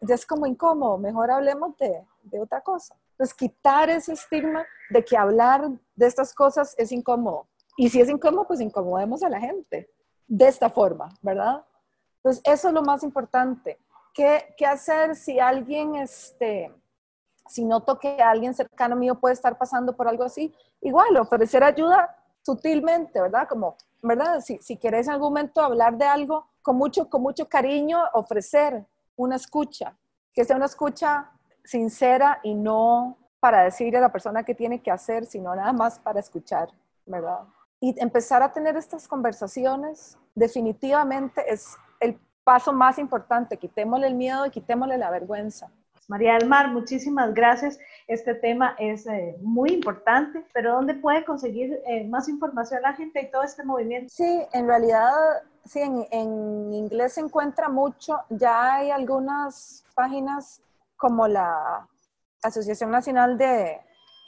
ya 0.00 0.14
es 0.14 0.24
como 0.24 0.46
incómodo, 0.46 0.98
mejor 0.98 1.30
hablemos 1.30 1.76
de, 1.78 2.04
de 2.22 2.40
otra 2.40 2.60
cosa. 2.60 2.94
Entonces, 3.18 3.34
quitar 3.34 3.90
ese 3.90 4.12
estigma 4.12 4.64
de 4.90 5.04
que 5.04 5.16
hablar 5.16 5.68
de 5.96 6.06
estas 6.06 6.32
cosas 6.32 6.76
es 6.78 6.92
incómodo. 6.92 7.48
Y 7.76 7.90
si 7.90 8.00
es 8.00 8.08
incómodo, 8.08 8.46
pues 8.46 8.60
incomodemos 8.60 9.24
a 9.24 9.28
la 9.28 9.40
gente 9.40 9.90
de 10.28 10.46
esta 10.46 10.70
forma, 10.70 11.08
¿verdad? 11.20 11.64
Entonces, 12.18 12.40
eso 12.44 12.68
es 12.68 12.74
lo 12.74 12.82
más 12.82 13.02
importante. 13.02 13.80
¿Qué, 14.14 14.54
qué 14.56 14.66
hacer 14.66 15.16
si 15.16 15.40
alguien, 15.40 15.96
este, 15.96 16.72
si 17.48 17.64
noto 17.64 17.98
que 17.98 18.22
alguien 18.22 18.54
cercano 18.54 18.94
mío 18.94 19.16
puede 19.16 19.34
estar 19.34 19.58
pasando 19.58 19.96
por 19.96 20.06
algo 20.06 20.22
así? 20.22 20.54
Igual, 20.80 21.16
ofrecer 21.16 21.64
ayuda 21.64 22.16
sutilmente, 22.42 23.20
¿verdad? 23.20 23.48
Como, 23.48 23.76
¿verdad? 24.00 24.40
Si, 24.40 24.58
si 24.58 24.76
querés 24.76 25.08
en 25.08 25.14
algún 25.14 25.30
momento 25.30 25.60
hablar 25.60 25.98
de 25.98 26.04
algo, 26.04 26.46
con 26.62 26.76
mucho, 26.76 27.10
con 27.10 27.22
mucho 27.22 27.48
cariño, 27.48 27.98
ofrecer, 28.12 28.86
una 29.16 29.34
escucha, 29.34 29.96
que 30.32 30.44
sea 30.44 30.54
una 30.54 30.66
escucha 30.66 31.32
sincera 31.68 32.40
y 32.42 32.54
no 32.54 33.18
para 33.40 33.62
decirle 33.64 33.98
a 33.98 34.00
la 34.00 34.10
persona 34.10 34.42
qué 34.42 34.54
tiene 34.54 34.80
que 34.80 34.90
hacer, 34.90 35.26
sino 35.26 35.54
nada 35.54 35.72
más 35.74 35.98
para 35.98 36.18
escuchar, 36.18 36.70
¿verdad? 37.04 37.40
Y 37.78 37.94
empezar 38.00 38.42
a 38.42 38.50
tener 38.50 38.74
estas 38.76 39.06
conversaciones 39.06 40.16
definitivamente 40.34 41.44
es 41.46 41.76
el 42.00 42.18
paso 42.42 42.72
más 42.72 42.98
importante. 42.98 43.58
Quitémosle 43.58 44.06
el 44.06 44.14
miedo 44.14 44.46
y 44.46 44.50
quitémosle 44.50 44.96
la 44.96 45.10
vergüenza. 45.10 45.70
María 46.08 46.38
del 46.38 46.48
Mar, 46.48 46.72
muchísimas 46.72 47.34
gracias. 47.34 47.78
Este 48.06 48.34
tema 48.34 48.74
es 48.78 49.06
eh, 49.06 49.36
muy 49.42 49.72
importante, 49.72 50.42
pero 50.54 50.72
¿dónde 50.72 50.94
puede 50.94 51.22
conseguir 51.22 51.82
eh, 51.86 52.08
más 52.08 52.30
información 52.30 52.80
la 52.80 52.94
gente 52.94 53.20
y 53.20 53.30
todo 53.30 53.42
este 53.42 53.62
movimiento? 53.62 54.08
Sí, 54.10 54.42
en 54.54 54.66
realidad, 54.66 55.12
sí, 55.66 55.80
en, 55.80 56.06
en 56.10 56.72
inglés 56.72 57.12
se 57.12 57.20
encuentra 57.20 57.68
mucho. 57.68 58.20
Ya 58.30 58.72
hay 58.72 58.90
algunas 58.90 59.84
páginas 59.94 60.62
como 60.98 61.26
la 61.26 61.88
Asociación 62.42 62.90
Nacional 62.90 63.38
de 63.38 63.80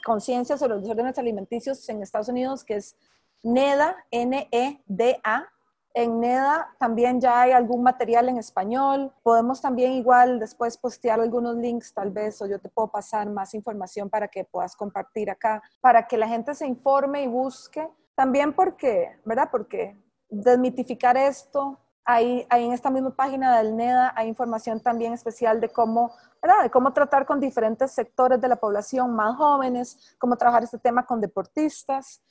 Conciencia 0.03 0.57
sobre 0.57 0.73
los 0.73 0.83
Desórdenes 0.83 1.19
Alimenticios 1.19 1.87
en 1.89 2.01
Estados 2.01 2.29
Unidos, 2.29 2.63
que 2.63 2.77
es 2.77 2.95
NEDA, 3.43 3.95
N-E-D-A. 4.09 5.47
En 5.93 6.19
NEDA 6.21 6.73
también 6.79 7.19
ya 7.19 7.41
hay 7.41 7.51
algún 7.51 7.83
material 7.83 8.29
en 8.29 8.37
español. 8.37 9.13
Podemos 9.23 9.61
también 9.61 9.91
igual 9.91 10.39
después 10.39 10.77
postear 10.77 11.19
algunos 11.19 11.57
links 11.57 11.93
tal 11.93 12.11
vez 12.11 12.41
o 12.41 12.47
yo 12.47 12.59
te 12.59 12.69
puedo 12.69 12.87
pasar 12.87 13.29
más 13.29 13.53
información 13.53 14.09
para 14.09 14.27
que 14.27 14.45
puedas 14.45 14.75
compartir 14.75 15.29
acá, 15.29 15.61
para 15.81 16.07
que 16.07 16.17
la 16.17 16.27
gente 16.27 16.55
se 16.55 16.65
informe 16.65 17.23
y 17.23 17.27
busque. 17.27 17.87
También 18.15 18.53
porque, 18.53 19.19
¿verdad? 19.25 19.49
Porque 19.51 19.97
desmitificar 20.29 21.17
esto, 21.17 21.77
Ahí, 22.03 22.45
ahí, 22.49 22.65
en 22.65 22.73
esta 22.73 22.89
misma 22.89 23.15
página 23.15 23.57
del 23.57 23.75
NEDA 23.75 24.13
hay 24.15 24.27
información 24.27 24.79
también 24.79 25.13
especial 25.13 25.61
de 25.61 25.69
cómo, 25.69 26.11
de 26.63 26.69
cómo 26.69 26.93
tratar 26.93 27.25
con 27.25 27.39
diferentes 27.39 27.91
sectores 27.91 28.41
de 28.41 28.47
la 28.47 28.55
población 28.55 29.15
más 29.15 29.35
jóvenes, 29.37 30.15
cómo 30.17 30.35
trabajar 30.35 30.63
este 30.63 30.79
tema 30.79 31.05
con 31.05 31.21
deportistas. 31.21 32.21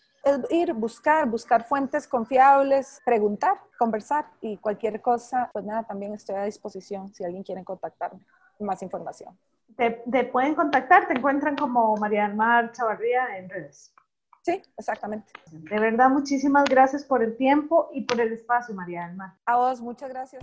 Ir, 0.51 0.75
buscar, 0.75 1.27
buscar 1.27 1.65
fuentes 1.65 2.07
confiables, 2.07 3.01
preguntar, 3.07 3.59
conversar 3.79 4.27
y 4.43 4.59
cualquier 4.59 5.01
cosa, 5.01 5.49
pues 5.51 5.65
nada, 5.65 5.85
también 5.85 6.13
estoy 6.13 6.37
a 6.37 6.43
disposición 6.43 7.15
si 7.15 7.25
alguien 7.25 7.43
quiere 7.43 7.65
contactarme, 7.65 8.21
más 8.59 8.83
información. 8.83 9.39
Te, 9.77 10.03
te 10.11 10.25
pueden 10.25 10.55
contactar, 10.55 11.07
te 11.07 11.15
encuentran 11.15 11.57
como 11.57 11.97
María 11.97 12.29
Mar 12.29 12.71
Chavarría 12.73 13.39
en 13.39 13.49
redes. 13.49 13.95
Sí, 14.43 14.63
exactamente. 14.77 15.33
De 15.53 15.79
verdad, 15.79 16.09
muchísimas 16.11 16.65
gracias 16.65 17.05
por 17.05 17.23
el 17.23 17.37
tiempo 17.37 17.91
y 17.93 18.03
por 18.03 18.21
el 18.21 18.33
espacio, 18.33 18.75
María 18.75 19.07
del 19.07 19.17
Mar. 19.17 19.35
A 19.45 19.57
vos, 19.57 19.81
muchas 19.81 20.09
gracias. 20.09 20.43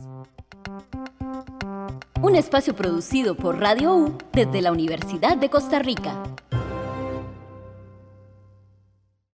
Un 2.21 2.35
espacio 2.35 2.75
producido 2.75 3.35
por 3.35 3.59
Radio 3.59 3.95
U 3.95 4.17
desde 4.33 4.61
la 4.61 4.71
Universidad 4.71 5.37
de 5.37 5.49
Costa 5.49 5.79
Rica. 5.79 6.23